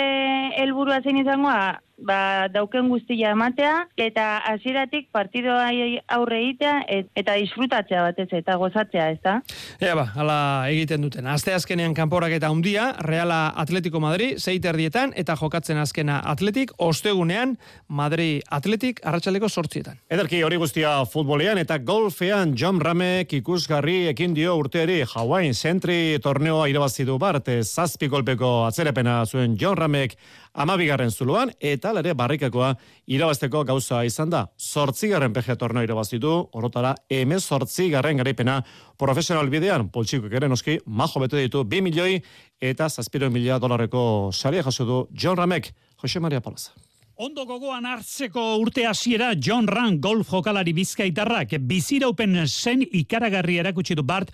[0.58, 5.66] helburua zein izangoa, ba, dauken guztia ematea, eta hasieratik partidoa
[6.14, 6.74] aurre egitea,
[7.18, 9.38] eta disfrutatzea batez, eta gozatzea, ez da?
[9.82, 10.38] Ea ba, ala
[10.70, 11.26] egiten duten.
[11.26, 17.56] Aste azkenean kanporak eta undia, Reala Atletico Madrid, zeiter dietan, eta jokatzen azkena Atletik, ostegunean,
[17.88, 19.98] Madrid Atletik, arratsaleko sortzietan.
[20.10, 25.52] Ederki hori guztia futbolean, eta golfean John Ramek ikusgarri ekin dio urteari Hawaii
[25.98, 30.14] Sentry torneoa irabazidu bart, zazpi golpeko atzerepena zuen John Ramek
[30.54, 32.74] amabigarren zuluan, eta eta ere barrikakoa
[33.06, 34.44] irabazteko gauza izan da.
[34.58, 38.60] Zortzigarren PG torneo irabazitu, orotara emez zortzigarren garaipena
[38.98, 42.20] profesional bidean, poltsiko ere noski, majo bete ditu 2 milioi
[42.60, 45.72] eta zazpiro mila dolarreko saria jaso du John Ramek,
[46.02, 46.87] Jose Maria Palaza.
[47.18, 54.04] Ondo gogoan hartzeko urte hasiera John Run golf jokalari bizkaitarrak biziraupen zen ikaragarri erakutsi du
[54.06, 54.28] Bart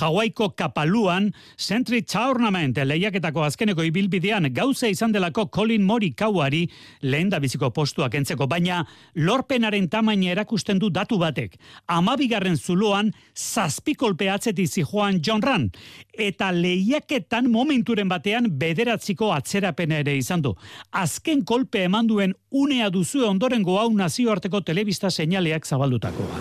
[0.00, 1.26] Hawaiiko kapaluan
[1.58, 6.62] Century Tournament lehiaketako azkeneko ibilbidean gauza izan delako Colin Morikauari
[7.02, 8.86] lehen da biziko postuak entzeko, baina
[9.16, 11.58] lorpenaren tamaina erakusten du datu batek.
[11.92, 15.68] Amabigarren zuloan zazpikolpe atzeti zijoan John Run
[16.16, 20.56] eta lehiaketan momenturen batean bederatziko atzerapena ere izan du.
[20.90, 26.40] Azken kolpe eman duen unea duzu ondorengo hau nazioarteko telebista seinaleak zabaldutakoa.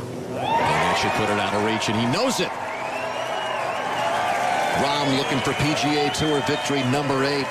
[4.82, 7.48] Rom looking for PGA Tour victory number eight.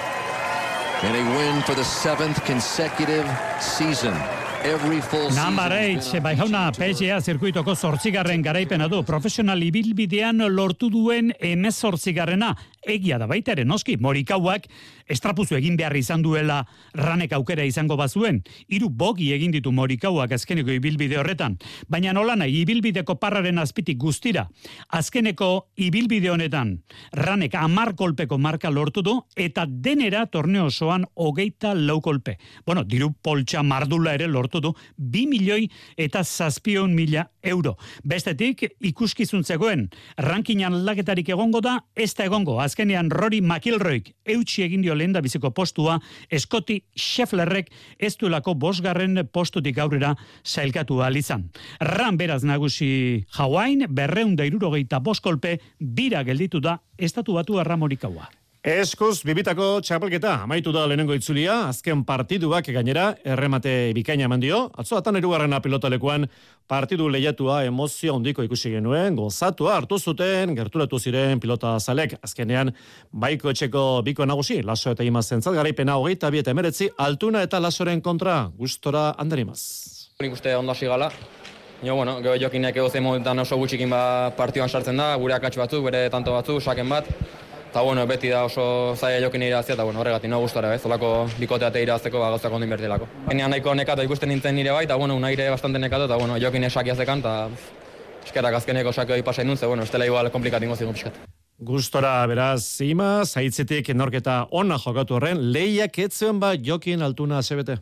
[1.02, 3.26] And a win for the seventh consecutive
[3.60, 4.14] season.
[4.64, 9.04] Every full Number 8, bai jauna PGA zirkuitoko zortzigarren garaipena du.
[9.06, 12.50] Profesional ibilbidean lortu duen emezortzigarrena.
[12.86, 14.68] Egia da baita ere, noski, morikauak
[15.10, 16.60] estrapuzu egin behar izan duela
[16.94, 18.42] ranek aukera izango bazuen.
[18.68, 21.56] Hiru bogi egin ditu morikauak azkeneko ibilbide horretan.
[21.88, 24.46] Baina nola nahi, ibilbideko parraren azpitik guztira.
[24.94, 26.76] Azkeneko ibilbide honetan,
[27.12, 32.36] ranek amar kolpeko marka lortu du, eta denera torneo osoan hogeita lau kolpe.
[32.66, 35.66] Bueno, diru poltsa mardula ere lortu du, bi milioi
[35.96, 37.76] eta zazpion mila euro.
[38.04, 42.58] Bestetik, ikuskizun zegoen, rankinan aldaketarik egongo da, ez da egongo.
[42.68, 45.98] Azkenean Rory McIlroyk eutxi egin dio lehen biziko postua,
[46.36, 50.14] Scotty Schefflerrek ez duelako bosgarren postutik aurrera
[50.44, 51.48] zailkatu izan.
[51.80, 58.28] Ran beraz nagusi Hawain, berreunda irurogeita boskolpe, bira gelditu da, estatu batu arramorikaua.
[58.68, 64.98] Eskuz, bibitako txapelketa, amaitu da lehenengo itzulia, azken partiduak gainera, erremate bikaina eman dio, atzo
[64.98, 66.26] atan erugarrena pilotalekuan,
[66.68, 72.74] partidu lehiatua emozio ondiko ikusi genuen, gozatua hartu zuten, gerturatu ziren pilota zalek, azkenean,
[73.08, 78.04] baiko etxeko biko nagusi, laso eta imazen zat, garaipena hogeita bieta emeretzi, altuna eta lasoren
[78.04, 79.62] kontra, gustora handarimaz.
[80.20, 81.08] Nik uste ondo hasi gala,
[81.78, 85.84] Jo, bueno, geho jokinek egozen momentan oso gutxikin ba partioan sartzen da, gure akatx batzuk,
[85.86, 87.06] bere tanto batzuk, saken bat,
[87.68, 91.28] Eta bueno, beti da oso zaila jokin irazia, eta bueno, horregatik no gustora, ez, olako
[91.38, 93.08] bikoteate irazteko ba, gauzak ondo inbertilako.
[93.28, 96.64] Enean nahiko nekatu ikusten nintzen nire bai, eta bueno, unaire bastante nekatu, eta bueno, jokin
[96.64, 97.50] esakia zekan, eta
[98.24, 101.20] eskerak azkeneko sakio ipasa indun, ze bueno, estela igual komplikat ingo zigun pixkat.
[101.58, 107.76] Gustora, beraz, ima, zaitzetik norketa ona jokatu horren, lehiak etzuen ba jokin altuna zebete.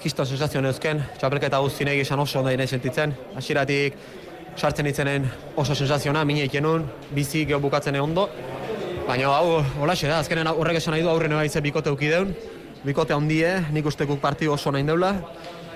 [0.00, 3.12] Kisto sensazio neuzken, txapelketa guzti nahi esan oso nahi sentitzen.
[3.36, 3.98] Hasieratik
[4.56, 8.28] sartzen ditzenen oso sensaziona, mine ikenun, bizi geho bukatzen ondo,
[9.10, 12.28] Baina hau, hola da, azkenen horrek esan nahi du aurren eba izan bikote ukideun.
[12.84, 15.08] Bikote handie, nik uste guk partio oso nahi deula.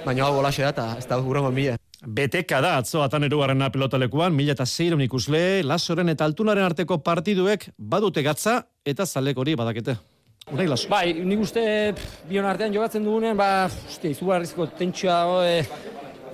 [0.05, 1.75] Baina hau, hola da, eta ez da gurrengo mila.
[2.07, 7.73] Beteka da, atzo atan erugarrena pilotalekuan, mila eta zeiron ikusle, lasoren eta altunaren arteko partiduek
[7.77, 9.97] badute gatza eta zalek hori badakete.
[10.53, 10.89] Unai laso.
[10.93, 11.65] Bai, nik uste
[12.29, 15.57] bion artean jogatzen dugunen, ba, uste, izugarrizko tentsioa e,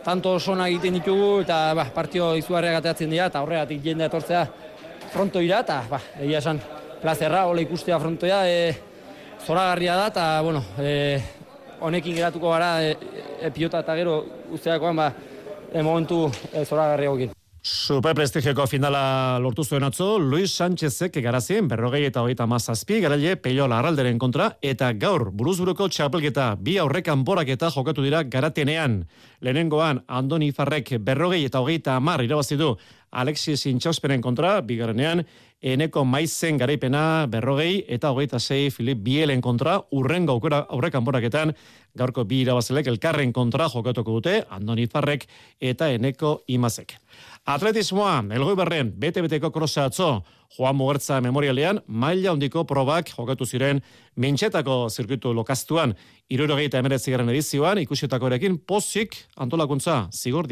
[0.05, 4.45] tanto sona egiten ditugu, eta ba, partio izugarriak ateatzen dira, eta horregatik jende etortzea
[5.15, 6.61] fronto ira, eta ba, egia esan,
[7.01, 8.77] plazerra, hola ikustea frontoia, e,
[9.47, 11.21] zoragarria da, eta, bueno, e,
[11.81, 12.97] honekin geratuko gara, e,
[13.41, 14.21] e, pilota eta gero
[14.53, 15.13] usteakoan, ba,
[15.73, 17.37] e, momentu e, zoragarria hokin.
[17.61, 23.67] Super prestigioko finala lortu zuen atzo, Luis Sánchezek garazien berrogei eta hogeita mazazpi, garaile peio
[23.69, 29.03] larralderen kontra, eta gaur buruzburuko txapelketa bi aurrekan borak eta jokatu dira garatenean.
[29.45, 32.79] Lehenengoan, Andoni Farrek berrogei eta hogeita amar irabazidu
[33.11, 35.27] Alexis Intxauspenen kontra, bigarrenean,
[35.61, 41.53] eneko maizen garaipena berrogei eta hogeita zei Filip Bielen kontra, urrengo aukera aurrekan boraketan,
[41.95, 45.27] gaurko bi irabazelek elkarren kontra jokatuko dute, Andoni Farrek
[45.61, 46.97] eta eneko imazek.
[47.47, 50.23] Atletismoa, elgoi barren, bete-beteko krosa atzo,
[50.57, 53.83] Juan Mugertza memorialean, maila hondiko probak jokatu ziren
[54.17, 55.95] mintxetako zirkuitu lokaztuan,
[56.29, 60.51] irurogeita emeretzigaren edizioan, ikusietako erekin, pozik antolakuntza, zigor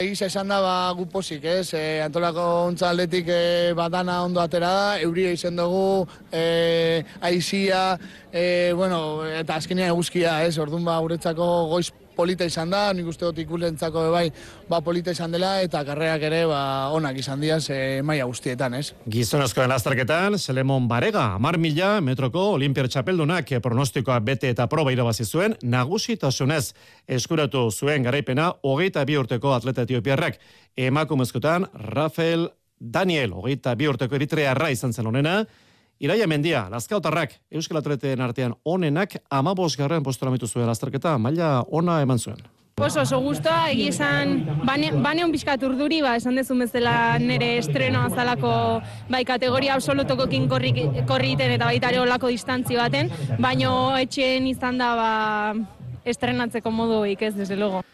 [0.00, 1.74] Egiza esan da, ba, gu pozik, ez?
[1.76, 3.40] E, antolako ontza aldetik e,
[3.76, 7.98] badana ondo atera da, euria izen dugu, e, aizia,
[8.32, 10.54] e, bueno, eta azkenean eguzkia, ez?
[10.56, 14.26] Orduan ba, guretzako goiz polita izan da, nik uste dut ikulentzako bai,
[14.68, 16.60] ba polita izan dela, eta karreak ere ba,
[16.96, 18.92] onak izan diaz e, maia guztietan, ez?
[19.10, 25.56] Gizonozkoen azterketan, Selemon Barega, Amar Mila, metroko Olimpiar Txapeldunak pronostikoa bete eta proba irabazi zuen,
[25.62, 26.72] nagusitasunez
[27.08, 30.38] eskuratu zuen garaipena, hogeita bi urteko atleta etiopiarrak,
[30.76, 32.48] emakumezkotan, Rafael
[32.80, 35.42] Daniel, hogeita bi urteko eritrearra izan zen honena,
[36.00, 41.98] Iraia Mendia, Lazkautarrak, Euskal Atleten artean onenak amabos garren postura mitu zuen lasterketa, maila ona
[42.00, 42.40] eman zuen.
[42.80, 44.32] Oso, oso guztua, egi esan,
[44.64, 48.54] bane, bane hon pixkat urduri, ba, esan dezun bezala nere estrenoa zalako,
[49.12, 50.72] bai, kategoria absolutoko kin korri,
[51.04, 55.12] korri iten eta baita ere olako distantzi baten, baino etxeen izan da, ba,
[56.08, 57.84] estrenatzeko modu ez, desde logo.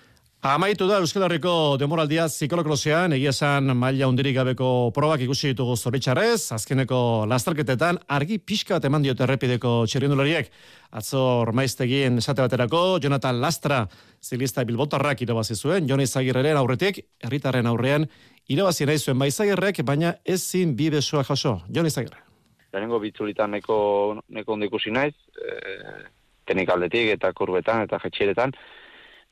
[0.46, 6.52] Amaitu da Euskal Herriko demoraldia psikologlosean, egia esan maila undirik gabeko probak ikusi ditugu zoritxarrez,
[6.54, 10.52] azkeneko lastarketetan argi pixka bat eman diote errepideko txerrindulariek.
[11.00, 13.80] Atzor maiztegien esate baterako, Jonathan Lastra,
[14.22, 18.06] zilista bilbotarrak irabazi zuen, Joni Zagirreren aurretik, herritarren aurrean,
[18.46, 21.58] irabazi nahi zuen baizagirrek, baina ezin bi besua jaso.
[21.74, 22.22] Joni Zagirre.
[22.70, 23.76] Lehenengo bitzulitan neko,
[24.30, 25.58] neko ondikusi naiz, e,
[26.46, 28.54] teknikaldetik eta kurbetan eta jetxiretan,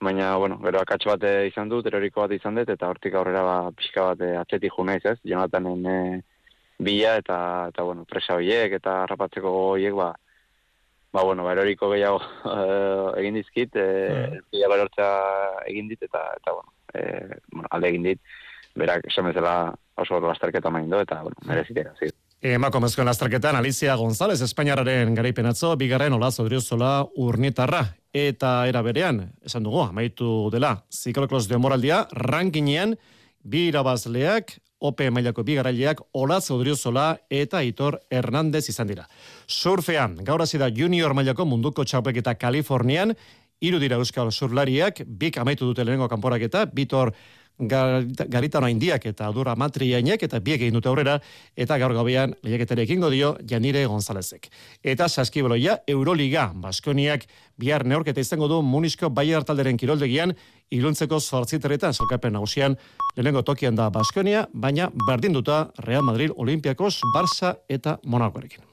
[0.05, 3.43] baina, bueno, gero akatx bat eh, izan dut, teroriko bat izan dut, eta hortik aurrera
[3.47, 5.17] ba, pixka bat eh, atzetik ju naiz, ez?
[5.25, 5.97] Jonathanen e,
[6.79, 7.39] bila eta,
[7.73, 10.13] eta, bueno, presa horiek eta rapatzeko horiek, ba,
[11.13, 12.21] ba, bueno, ba, eroriko gehiago
[13.21, 15.09] egin dizkit, e, mm.
[15.71, 18.23] egin dit, eta, eta bueno, e, bueno, alde egin dit,
[18.75, 19.57] berak esan bezala
[19.97, 22.13] oso lasterketa main do, eta, bueno, merezitera, zi.
[22.45, 29.67] Emako mezkoen lasterketan, Alicia González, Espainiararen garaipenatzo, bigarren olazo driozola urnitarra eta era berean, esan
[29.67, 32.95] dugu, amaitu dela, zikoloklos de moraldia, rankinean,
[33.43, 39.07] bi irabazleak, OPE mailako bi garaileak, Olaz Odriozola eta Itor Hernandez izan dira.
[39.49, 43.15] Surfean, gaur da junior mailako munduko txaupek eta Kalifornian,
[43.61, 47.15] irudira euskal surlariak, bik amaitu dute lehenengo kanporak eta, Bitor
[47.59, 51.21] garitano indiak eta adura matriainek eta biek egin dute aurrera
[51.57, 54.49] eta gaur gabean lehiaketare ekingo dio Janire Gonzalezek.
[54.83, 57.27] Eta saskiboloia Euroliga Baskoniak
[57.57, 60.35] bihar neorketa izango du Munisko Bayer talderen kiroldegian
[60.71, 62.77] iluntzeko zortziteretan sokapen nagusian
[63.17, 68.65] lehenengo tokian da Baskonia, baina berdin duta Real Madrid Olimpiakos, Barça eta Monakorekin.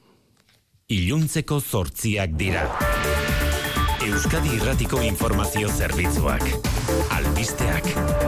[0.89, 2.65] Iluntzeko zortziak dira.
[4.01, 6.43] Euskadi Irratiko Informazio Zerbitzuak.
[7.15, 8.20] Albisteak.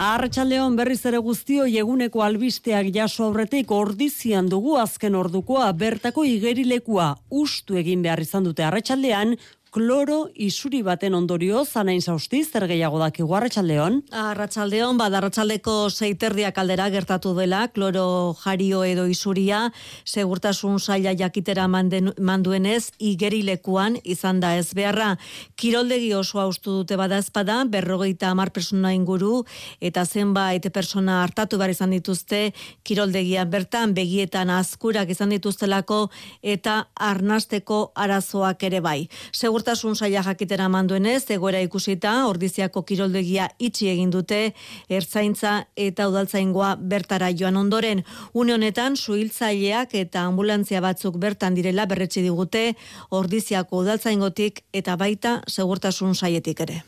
[0.00, 7.08] Arratxaldeon berriz ere guztio eguneko albisteak jaso aurretik ordizian dugu azken ordukoa bertako igerilekua
[7.42, 9.34] ustu egin behar izan dute arratsaldean
[9.70, 14.00] kloro isuri baten ondorio zanain zausti, zer gehiago daki guarratxaldeon?
[14.10, 19.68] Arratxaldeon, badarratxaldeko zeiterdia kaldera gertatu dela, kloro jario edo isuria,
[20.04, 25.12] segurtasun saia jakitera manden, manduenez, igerilekuan izan da ez beharra.
[25.54, 29.44] Kiroldegi oso haustu dute bada ezpada, berrogeita amar persona inguru,
[29.80, 32.42] eta zenbait persona hartatu behar izan dituzte,
[32.82, 36.02] kiroldegian bertan, begietan azkurak izan dituztelako,
[36.42, 39.06] eta arnasteko arazoak ere bai.
[39.30, 44.54] Segur segurtasun saia jakitera manduenez, egoera ikusita, ordiziako kiroldegia itxi egin dute,
[44.88, 48.00] ertzaintza eta udaltzaingoa bertara joan ondoren.
[48.32, 52.74] Une honetan, suhiltzaileak eta ambulantzia batzuk bertan direla berretsi digute,
[53.10, 56.80] ordiziako udaltzaingotik eta baita segurtasun saietik ere.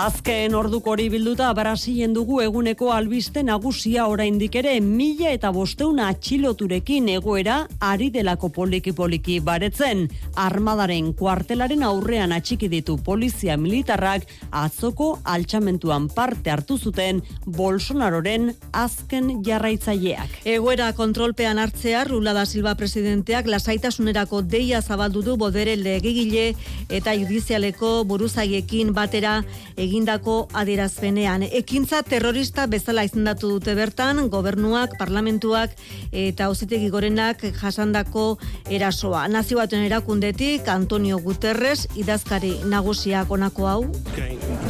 [0.00, 7.10] Azken orduko hori bilduta Brasilen dugu eguneko albiste nagusia oraindik ere mila eta bosteuna atxiloturekin
[7.12, 10.06] egoera ari delako poliki poliki baretzen.
[10.40, 14.24] Armadaren kuartelaren aurrean atxiki ditu polizia militarrak
[14.62, 20.40] atzoko altxamentuan parte hartu zuten Bolsonaroren azken jarraitzaileak.
[20.48, 26.54] Egoera kontrolpean hartzea Rula da Silva presidenteak lasaitasunerako deia zabaldu du bodere legigile
[26.88, 29.42] eta judizialeko buruzaiekin batera
[29.90, 31.42] egindako adierazpenean.
[31.50, 35.74] Ekintza terrorista bezala izendatu dute bertan, gobernuak, parlamentuak
[36.14, 38.38] eta auzitegi gorenak jasandako
[38.70, 39.26] erasoa.
[39.28, 43.80] Nazio batuen erakundetik, Antonio Guterres, idazkari nagusiak onako hau.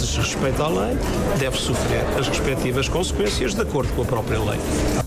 [0.00, 0.96] Desrespeita a lei,
[1.40, 4.58] debe sufrir as respectivas consequências de acordo com a própria lei.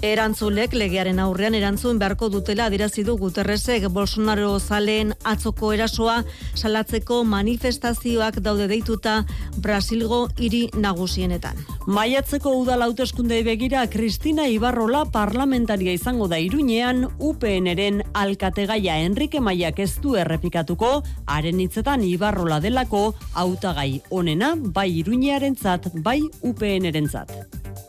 [0.04, 6.22] Erantzulek legearen aurrean erantzun beharko dutela adierazi du Guterresek Bolsonaro zalen atzoko erasoa
[6.54, 9.24] salatzeko manifestazioak daude deituta
[9.58, 11.56] Brasil Bilgo hiri nagusienetan.
[11.88, 19.94] Maiatzeko udal hauteskunde begira Kristina Ibarrola parlamentaria izango da Iruñean UPNren alkategaia Enrique Maiak ez
[20.04, 20.90] du errepikatuko
[21.26, 27.32] haren hitzetan Ibarrola delako hautagai onena bai Iruñearentzat bai UPNrentzat.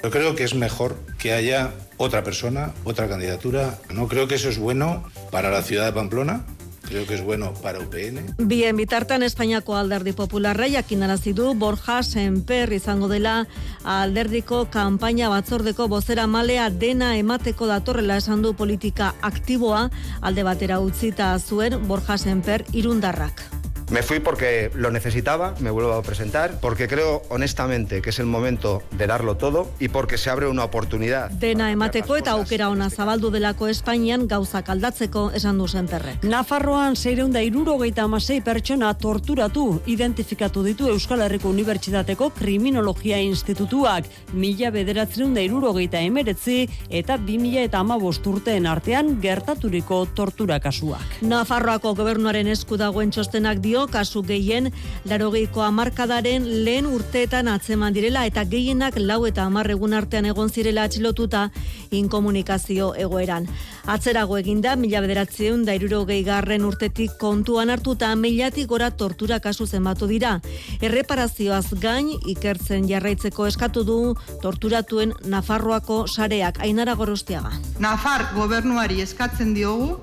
[0.04, 3.80] Yo creo que es mejor que haya otra persona, otra candidatura.
[3.92, 5.02] No creo que eso es bueno
[5.32, 6.44] para la ciudad de Pamplona,
[6.88, 8.34] Creo que es bueno para UPN.
[8.38, 11.02] Bien, bitartan Espainiako alderdi popularra jakin
[11.34, 13.46] du Borja Senper izango dela
[13.84, 21.38] alderdiko kanpaina batzordeko bozera malea dena emateko datorrela esan du politika aktiboa alde batera utzita
[21.38, 23.63] zuen Borja Senper irundarrak.
[23.94, 28.26] Me fui porque lo necesitaba, me vuelvo a presentar, porque creo honestamente que es el
[28.26, 31.30] momento de darlo todo y porque se abre una oportunidad.
[31.30, 36.24] Dena emateko eta aukera ona zabaldu delako Espainian gauzak aldatzeko esan du senperrek.
[36.24, 45.38] Nafarroan zeireunda irurogeita amasei pertsona torturatu identifikatu ditu Euskal Herriko Unibertsitateko Kriminologia Institutuak mila bederatzen
[45.38, 51.22] da irurogeita emeretzi eta bi mila eta amabost urteen artean gertaturiko tortura kasuak.
[51.22, 54.70] Nafarroako gobernuaren esku dagoen txostenak dio kasu gehien
[55.08, 61.50] larogeiko amarkadaren lehen urteetan atzeman direla eta gehienak lau eta amarregun artean egon zirela atxilotuta
[61.90, 63.48] inkomunikazio egoeran.
[63.86, 70.08] Atzerago eginda, mila bederatzen da irurogei garren urtetik kontuan hartuta milatik gora tortura kasu zenbatu
[70.08, 70.38] dira.
[70.80, 73.98] Erreparazioaz gain ikertzen jarraitzeko eskatu du
[74.42, 77.52] torturatuen Nafarroako sareak ainara gorostiaga.
[77.78, 79.98] Nafar gobernuari eskatzen diogu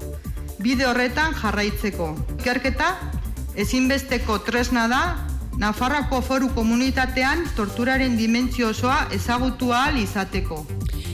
[0.62, 2.14] bide horretan jarraitzeko.
[2.40, 2.94] Ikerketa
[3.56, 5.02] ezinbesteko tresna da
[5.58, 10.66] Nafarroako foru komunitatean torturaren dimentsio osoa ezagutu ahal izateko.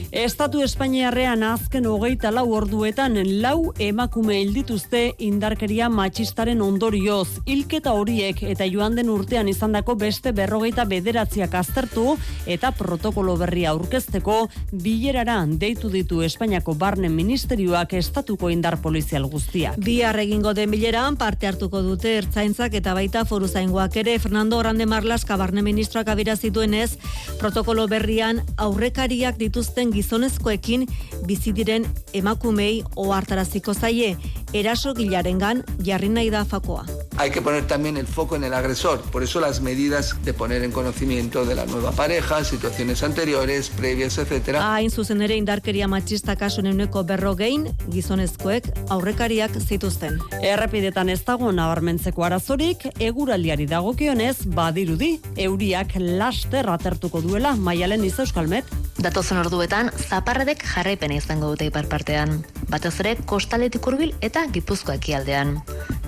[0.08, 7.42] Estatu Espainiarrean azken hogeita lau orduetan lau emakume hildituzte indarkeria matxistaren ondorioz.
[7.44, 12.14] Hilketa horiek eta joan den urtean izandako beste berrogeita bederatziak aztertu
[12.46, 14.38] eta protokolo berria aurkezteko
[14.72, 19.76] bilerara deitu ditu Espainiako barnen ministerioak estatuko indar polizial guztiak.
[19.76, 24.86] Bihar egingo den bileran parte hartuko dute ertzaintzak eta baita foru zaingoak ere Fernando Orande
[24.86, 26.96] Marlaska barne ministroak abirazituenez
[27.38, 30.86] protokolo berrian aurrekariak dituzten gizonezkoekin
[31.26, 34.14] bizi diren emakumei ohartaraziko zaie
[34.54, 36.86] eraso gilarengan jarri nahi da fakoa.
[37.18, 40.62] Hay que poner también el foco en el agresor, por eso las medidas de poner
[40.62, 44.62] en conocimiento de la nueva pareja, situaciones anteriores, previas, etcétera.
[44.74, 50.20] Hain zuzen ere indarkeria matxista kasu neuneko berrogein gizonezkoek aurrekariak zituzten.
[50.42, 58.64] Errepidetan ez dago nabarmentzeko arazorik, eguraldiari dagokionez badirudi, euriak laster atertuko duela maialen iza euskalmet.
[58.98, 62.42] Datozen orduetan, zaparredek jarraipena izango dute ipar partean.
[62.70, 65.56] Batez ere, kostaletik hurbil eta gipuzko ekialdean.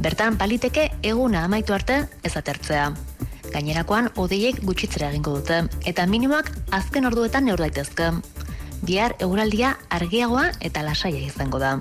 [0.00, 2.90] Bertan, paliteke eguna amaitu arte ez atertzea.
[3.50, 8.12] Gainerakoan, odeiek gutxitzera egingo dute, eta minimoak azken orduetan neur daitezke.
[8.80, 11.74] Bihar eguraldia argiagoa eta lasaia izango da.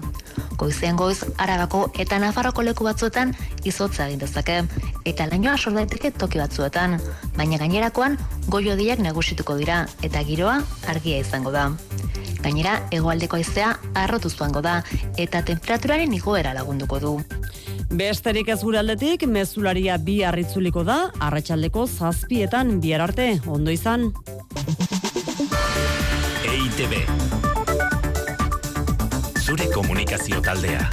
[0.60, 3.32] Goizean goiz, Arabako eta Nafarroko leku batzuetan
[3.64, 4.58] izotza egin dezake,
[5.08, 6.97] eta lainoa sor daiteke toki batzuetan,
[7.38, 8.18] baina gainerakoan
[8.52, 10.60] goiodiak nagusituko dira eta giroa
[10.91, 11.70] argia izango da.
[12.43, 14.82] Gainera, hegoaldeko haizea arrotu zuango da
[15.18, 17.14] eta temperaturaren igoera lagunduko du.
[17.89, 24.12] Besterik ez gure aldetik, mezularia bi arritzuliko da, arratsaldeko zazpietan bihar arte, ondo izan.
[26.60, 26.93] EITB
[29.39, 30.89] Zure komunikazio taldea